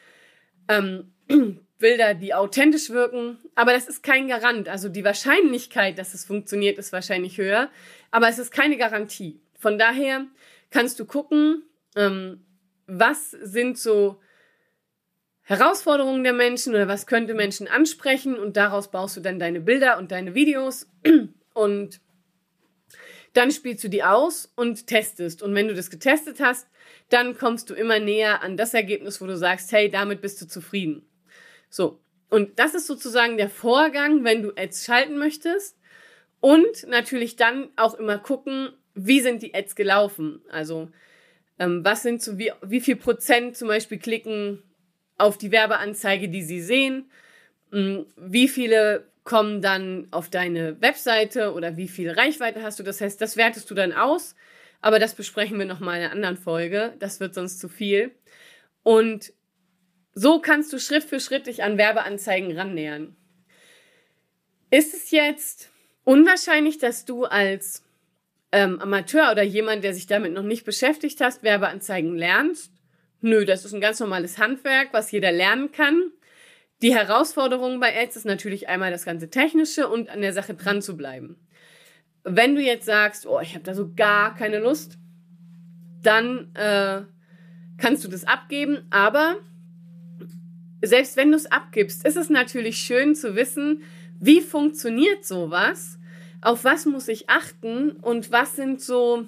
ähm, 0.68 1.12
Bilder, 1.78 2.14
die 2.14 2.32
authentisch 2.32 2.90
wirken, 2.90 3.38
aber 3.54 3.72
das 3.72 3.86
ist 3.86 4.02
kein 4.02 4.28
Garant. 4.28 4.68
Also 4.68 4.88
die 4.88 5.04
Wahrscheinlichkeit, 5.04 5.98
dass 5.98 6.14
es 6.14 6.24
funktioniert, 6.24 6.78
ist 6.78 6.92
wahrscheinlich 6.92 7.38
höher, 7.38 7.70
aber 8.10 8.28
es 8.28 8.38
ist 8.38 8.50
keine 8.50 8.76
Garantie. 8.76 9.40
Von 9.58 9.78
daher 9.78 10.26
kannst 10.70 10.98
du 10.98 11.04
gucken, 11.04 11.62
ähm, 11.94 12.44
was 12.86 13.30
sind 13.30 13.78
so 13.78 14.20
Herausforderungen 15.42 16.24
der 16.24 16.32
Menschen 16.32 16.74
oder 16.74 16.88
was 16.88 17.06
könnte 17.06 17.34
Menschen 17.34 17.68
ansprechen 17.68 18.36
und 18.36 18.56
daraus 18.56 18.90
baust 18.90 19.16
du 19.16 19.20
dann 19.20 19.38
deine 19.38 19.60
Bilder 19.60 19.98
und 19.98 20.10
deine 20.10 20.34
Videos 20.34 20.88
und 21.54 22.00
dann 23.32 23.50
spielst 23.50 23.84
du 23.84 23.88
die 23.88 24.02
aus 24.02 24.50
und 24.56 24.86
testest. 24.86 25.42
Und 25.42 25.54
wenn 25.54 25.68
du 25.68 25.74
das 25.74 25.90
getestet 25.90 26.40
hast, 26.40 26.66
dann 27.08 27.36
kommst 27.36 27.70
du 27.70 27.74
immer 27.74 27.98
näher 27.98 28.42
an 28.42 28.56
das 28.56 28.74
Ergebnis, 28.74 29.20
wo 29.20 29.26
du 29.26 29.36
sagst, 29.36 29.72
hey, 29.72 29.90
damit 29.90 30.20
bist 30.20 30.40
du 30.40 30.46
zufrieden. 30.46 31.06
So. 31.68 32.00
Und 32.28 32.58
das 32.58 32.74
ist 32.74 32.88
sozusagen 32.88 33.36
der 33.36 33.48
Vorgang, 33.48 34.24
wenn 34.24 34.42
du 34.42 34.52
Ads 34.56 34.84
schalten 34.84 35.16
möchtest. 35.16 35.78
Und 36.40 36.86
natürlich 36.88 37.36
dann 37.36 37.68
auch 37.76 37.94
immer 37.94 38.18
gucken, 38.18 38.70
wie 38.94 39.20
sind 39.20 39.42
die 39.42 39.54
Ads 39.54 39.76
gelaufen? 39.76 40.42
Also, 40.50 40.90
ähm, 41.58 41.84
was 41.84 42.02
sind 42.02 42.22
so, 42.22 42.38
wie, 42.38 42.52
wie 42.62 42.80
viel 42.80 42.96
Prozent 42.96 43.56
zum 43.56 43.68
Beispiel 43.68 43.98
klicken 43.98 44.62
auf 45.18 45.38
die 45.38 45.52
Werbeanzeige, 45.52 46.28
die 46.28 46.42
sie 46.42 46.60
sehen? 46.60 47.10
Ähm, 47.72 48.06
wie 48.16 48.48
viele 48.48 49.06
kommen 49.24 49.60
dann 49.60 50.08
auf 50.10 50.30
deine 50.30 50.80
Webseite 50.80 51.52
oder 51.52 51.76
wie 51.76 51.88
viel 51.88 52.10
Reichweite 52.10 52.62
hast 52.62 52.78
du? 52.78 52.82
Das 52.82 53.00
heißt, 53.00 53.20
das 53.20 53.36
wertest 53.36 53.70
du 53.70 53.74
dann 53.74 53.92
aus. 53.92 54.34
Aber 54.80 54.98
das 54.98 55.14
besprechen 55.14 55.58
wir 55.58 55.66
nochmal 55.66 55.98
in 55.98 56.04
einer 56.04 56.12
anderen 56.12 56.36
Folge. 56.36 56.94
Das 56.98 57.20
wird 57.20 57.34
sonst 57.34 57.58
zu 57.58 57.68
viel. 57.68 58.14
Und 58.82 59.32
so 60.14 60.40
kannst 60.40 60.72
du 60.72 60.78
Schritt 60.78 61.04
für 61.04 61.20
Schritt 61.20 61.46
dich 61.46 61.62
an 61.62 61.76
Werbeanzeigen 61.76 62.56
rannähern. 62.56 63.16
Ist 64.70 64.94
es 64.94 65.10
jetzt 65.10 65.70
unwahrscheinlich, 66.04 66.78
dass 66.78 67.04
du 67.04 67.24
als 67.24 67.84
ähm, 68.52 68.80
Amateur 68.80 69.30
oder 69.30 69.42
jemand, 69.42 69.84
der 69.84 69.92
sich 69.92 70.06
damit 70.06 70.32
noch 70.32 70.42
nicht 70.42 70.64
beschäftigt 70.64 71.20
hast, 71.20 71.42
Werbeanzeigen 71.42 72.16
lernst? 72.16 72.72
Nö, 73.20 73.44
das 73.44 73.64
ist 73.64 73.74
ein 73.74 73.80
ganz 73.80 74.00
normales 74.00 74.38
Handwerk, 74.38 74.88
was 74.92 75.10
jeder 75.10 75.32
lernen 75.32 75.72
kann. 75.72 76.12
Die 76.82 76.94
Herausforderung 76.94 77.80
bei 77.80 77.96
Ads 77.96 78.16
ist 78.16 78.26
natürlich 78.26 78.68
einmal 78.68 78.90
das 78.90 79.04
ganze 79.04 79.30
Technische 79.30 79.88
und 79.88 80.10
an 80.10 80.20
der 80.20 80.32
Sache 80.32 80.54
dran 80.54 80.82
zu 80.82 80.96
bleiben. 80.96 81.45
Wenn 82.28 82.56
du 82.56 82.60
jetzt 82.60 82.86
sagst, 82.86 83.26
oh, 83.26 83.40
ich 83.40 83.54
habe 83.54 83.64
da 83.64 83.72
so 83.72 83.92
gar 83.94 84.34
keine 84.34 84.58
Lust, 84.58 84.98
dann 86.02 86.52
äh, 86.54 87.02
kannst 87.78 88.04
du 88.04 88.08
das 88.08 88.24
abgeben. 88.24 88.84
Aber 88.90 89.36
selbst 90.82 91.16
wenn 91.16 91.30
du 91.30 91.36
es 91.36 91.46
abgibst, 91.46 92.04
ist 92.04 92.16
es 92.16 92.28
natürlich 92.28 92.78
schön 92.78 93.14
zu 93.14 93.36
wissen, 93.36 93.82
wie 94.18 94.40
funktioniert 94.40 95.24
sowas, 95.24 95.98
auf 96.40 96.64
was 96.64 96.84
muss 96.84 97.08
ich 97.08 97.28
achten 97.28 97.92
und 97.92 98.32
was 98.32 98.56
sind 98.56 98.80
so 98.80 99.26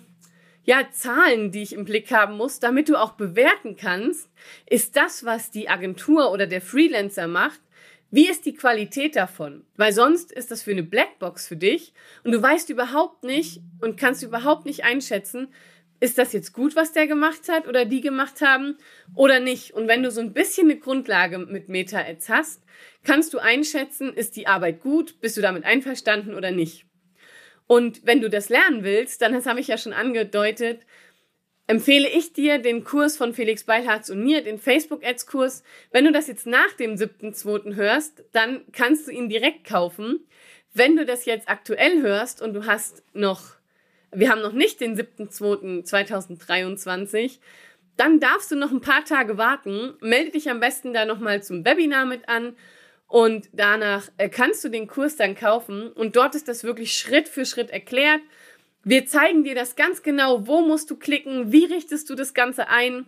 ja, 0.64 0.82
Zahlen, 0.92 1.50
die 1.50 1.62
ich 1.62 1.72
im 1.72 1.86
Blick 1.86 2.12
haben 2.12 2.36
muss, 2.36 2.60
damit 2.60 2.90
du 2.90 2.96
auch 2.96 3.12
bewerten 3.12 3.76
kannst, 3.76 4.28
ist 4.66 4.96
das, 4.96 5.24
was 5.24 5.50
die 5.50 5.70
Agentur 5.70 6.30
oder 6.30 6.46
der 6.46 6.60
Freelancer 6.60 7.26
macht, 7.26 7.60
wie 8.10 8.28
ist 8.28 8.46
die 8.46 8.54
Qualität 8.54 9.16
davon? 9.16 9.64
Weil 9.76 9.92
sonst 9.92 10.32
ist 10.32 10.50
das 10.50 10.62
für 10.62 10.70
eine 10.70 10.82
Blackbox 10.82 11.46
für 11.46 11.56
dich 11.56 11.92
und 12.24 12.32
du 12.32 12.40
weißt 12.40 12.70
überhaupt 12.70 13.22
nicht 13.22 13.60
und 13.80 13.98
kannst 13.98 14.22
überhaupt 14.22 14.64
nicht 14.64 14.84
einschätzen, 14.84 15.48
ist 16.00 16.16
das 16.16 16.32
jetzt 16.32 16.52
gut, 16.52 16.76
was 16.76 16.92
der 16.92 17.06
gemacht 17.06 17.48
hat 17.48 17.66
oder 17.66 17.84
die 17.84 18.00
gemacht 18.00 18.40
haben 18.40 18.78
oder 19.14 19.40
nicht. 19.40 19.74
Und 19.74 19.88
wenn 19.88 20.02
du 20.02 20.10
so 20.10 20.20
ein 20.20 20.32
bisschen 20.32 20.70
eine 20.70 20.78
Grundlage 20.78 21.38
mit 21.38 21.68
Meta-Ads 21.68 22.28
hast, 22.28 22.62
kannst 23.04 23.34
du 23.34 23.38
einschätzen, 23.38 24.14
ist 24.14 24.36
die 24.36 24.46
Arbeit 24.46 24.80
gut, 24.80 25.20
bist 25.20 25.36
du 25.36 25.40
damit 25.40 25.64
einverstanden 25.64 26.34
oder 26.34 26.50
nicht. 26.50 26.86
Und 27.66 28.06
wenn 28.06 28.20
du 28.20 28.30
das 28.30 28.48
lernen 28.48 28.84
willst, 28.84 29.20
dann, 29.20 29.34
das 29.34 29.46
habe 29.46 29.60
ich 29.60 29.68
ja 29.68 29.76
schon 29.76 29.92
angedeutet, 29.92 30.86
empfehle 31.68 32.08
ich 32.08 32.32
dir 32.32 32.58
den 32.58 32.82
Kurs 32.82 33.16
von 33.16 33.32
Felix 33.32 33.62
Beilharz 33.62 34.10
und 34.10 34.24
mir, 34.24 34.42
den 34.42 34.58
Facebook-Ads-Kurs. 34.58 35.62
Wenn 35.92 36.06
du 36.06 36.12
das 36.12 36.26
jetzt 36.26 36.46
nach 36.46 36.72
dem 36.72 36.96
7.2. 36.96 37.76
hörst, 37.76 38.24
dann 38.32 38.62
kannst 38.72 39.06
du 39.06 39.12
ihn 39.12 39.28
direkt 39.28 39.64
kaufen. 39.64 40.26
Wenn 40.72 40.96
du 40.96 41.04
das 41.04 41.26
jetzt 41.26 41.48
aktuell 41.48 42.02
hörst 42.02 42.42
und 42.42 42.54
du 42.54 42.66
hast 42.66 43.04
noch, 43.12 43.54
wir 44.10 44.30
haben 44.30 44.40
noch 44.40 44.52
nicht 44.52 44.80
den 44.80 44.98
7.2.2023, 44.98 47.38
dann 47.98 48.18
darfst 48.18 48.50
du 48.50 48.56
noch 48.56 48.72
ein 48.72 48.80
paar 48.80 49.04
Tage 49.04 49.36
warten. 49.36 49.92
Melde 50.00 50.30
dich 50.30 50.48
am 50.50 50.60
besten 50.60 50.94
da 50.94 51.04
nochmal 51.04 51.42
zum 51.42 51.66
Webinar 51.66 52.06
mit 52.06 52.30
an 52.30 52.56
und 53.08 53.50
danach 53.52 54.08
äh, 54.16 54.30
kannst 54.30 54.64
du 54.64 54.70
den 54.70 54.86
Kurs 54.86 55.16
dann 55.16 55.34
kaufen 55.34 55.92
und 55.92 56.16
dort 56.16 56.34
ist 56.34 56.48
das 56.48 56.64
wirklich 56.64 56.94
Schritt 56.94 57.28
für 57.28 57.44
Schritt 57.44 57.68
erklärt. 57.70 58.22
Wir 58.84 59.06
zeigen 59.06 59.44
dir 59.44 59.54
das 59.54 59.76
ganz 59.76 60.02
genau, 60.02 60.46
wo 60.46 60.60
musst 60.60 60.90
du 60.90 60.96
klicken, 60.96 61.52
wie 61.52 61.64
richtest 61.64 62.08
du 62.10 62.14
das 62.14 62.32
Ganze 62.32 62.68
ein, 62.68 63.06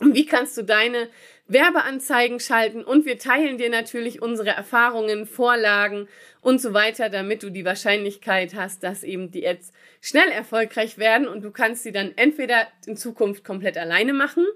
wie 0.00 0.26
kannst 0.26 0.56
du 0.56 0.62
deine 0.62 1.08
Werbeanzeigen 1.48 2.40
schalten. 2.40 2.84
Und 2.84 3.04
wir 3.04 3.18
teilen 3.18 3.58
dir 3.58 3.70
natürlich 3.70 4.22
unsere 4.22 4.50
Erfahrungen, 4.50 5.26
Vorlagen 5.26 6.08
und 6.40 6.60
so 6.60 6.72
weiter, 6.72 7.08
damit 7.08 7.42
du 7.42 7.50
die 7.50 7.64
Wahrscheinlichkeit 7.64 8.54
hast, 8.54 8.82
dass 8.82 9.02
eben 9.02 9.30
die 9.30 9.46
Ads 9.46 9.72
schnell 10.00 10.28
erfolgreich 10.30 10.98
werden. 10.98 11.28
Und 11.28 11.42
du 11.42 11.50
kannst 11.50 11.82
sie 11.82 11.92
dann 11.92 12.12
entweder 12.16 12.68
in 12.86 12.96
Zukunft 12.96 13.44
komplett 13.44 13.76
alleine 13.76 14.12
machen 14.12 14.46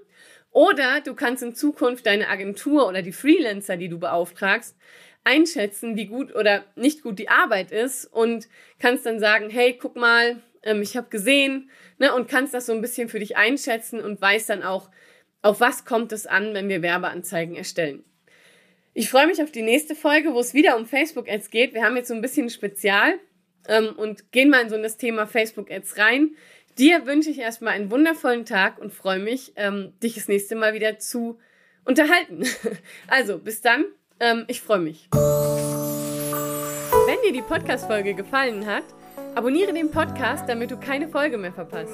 oder 0.51 1.01
du 1.01 1.13
kannst 1.13 1.43
in 1.43 1.53
Zukunft 1.55 2.05
deine 2.05 2.29
Agentur 2.29 2.87
oder 2.87 3.01
die 3.01 3.11
Freelancer, 3.11 3.77
die 3.77 3.89
du 3.89 3.99
beauftragst, 3.99 4.75
einschätzen, 5.27 5.97
wie 5.97 6.05
gut 6.05 6.33
oder 6.33 6.63
nicht 6.75 7.03
gut 7.03 7.19
die 7.19 7.29
Arbeit 7.29 7.71
ist 7.71 8.05
und 8.05 8.47
kannst 8.79 9.05
dann 9.05 9.19
sagen, 9.19 9.49
hey, 9.49 9.77
guck 9.79 9.97
mal, 9.97 10.41
ähm, 10.63 10.81
ich 10.81 10.95
habe 10.95 11.09
gesehen, 11.09 11.69
ne, 11.99 12.15
und 12.15 12.29
kannst 12.29 12.53
das 12.53 12.65
so 12.65 12.73
ein 12.73 12.81
bisschen 12.81 13.09
für 13.09 13.19
dich 13.19 13.35
einschätzen 13.35 13.99
und 13.99 14.21
weißt 14.21 14.49
dann 14.49 14.63
auch, 14.63 14.89
auf 15.41 15.59
was 15.59 15.85
kommt 15.85 16.13
es 16.13 16.25
an, 16.25 16.53
wenn 16.53 16.69
wir 16.69 16.81
Werbeanzeigen 16.81 17.55
erstellen. 17.55 18.03
Ich 18.93 19.09
freue 19.09 19.27
mich 19.27 19.41
auf 19.43 19.51
die 19.51 19.61
nächste 19.61 19.95
Folge, 19.95 20.33
wo 20.33 20.39
es 20.39 20.53
wieder 20.53 20.77
um 20.77 20.85
Facebook-Ads 20.85 21.51
geht. 21.51 21.73
Wir 21.73 21.83
haben 21.83 21.95
jetzt 21.95 22.07
so 22.07 22.15
ein 22.15 22.21
bisschen 22.21 22.49
Spezial 22.49 23.19
ähm, 23.67 23.93
und 23.95 24.31
gehen 24.31 24.49
mal 24.49 24.63
in 24.63 24.69
so 24.69 24.81
das 24.81 24.97
Thema 24.97 25.27
Facebook-Ads 25.27 25.97
rein. 25.97 26.35
Dir 26.77 27.05
wünsche 27.05 27.29
ich 27.29 27.39
erstmal 27.39 27.73
einen 27.73 27.91
wundervollen 27.91 28.45
Tag 28.45 28.79
und 28.79 28.93
freue 28.93 29.19
mich, 29.19 29.53
ähm, 29.55 29.93
dich 30.01 30.15
das 30.15 30.27
nächste 30.27 30.55
Mal 30.55 30.73
wieder 30.73 30.99
zu 30.99 31.37
unterhalten. 31.85 32.43
Also, 33.07 33.39
bis 33.39 33.61
dann. 33.61 33.85
Ähm, 34.19 34.45
ich 34.47 34.61
freue 34.61 34.79
mich. 34.79 35.07
Wenn 35.11 35.21
dir 37.23 37.33
die 37.33 37.41
Podcast-Folge 37.41 38.15
gefallen 38.15 38.65
hat, 38.65 38.83
abonniere 39.35 39.73
den 39.73 39.91
Podcast, 39.91 40.45
damit 40.47 40.71
du 40.71 40.77
keine 40.77 41.07
Folge 41.07 41.37
mehr 41.37 41.53
verpasst. 41.53 41.93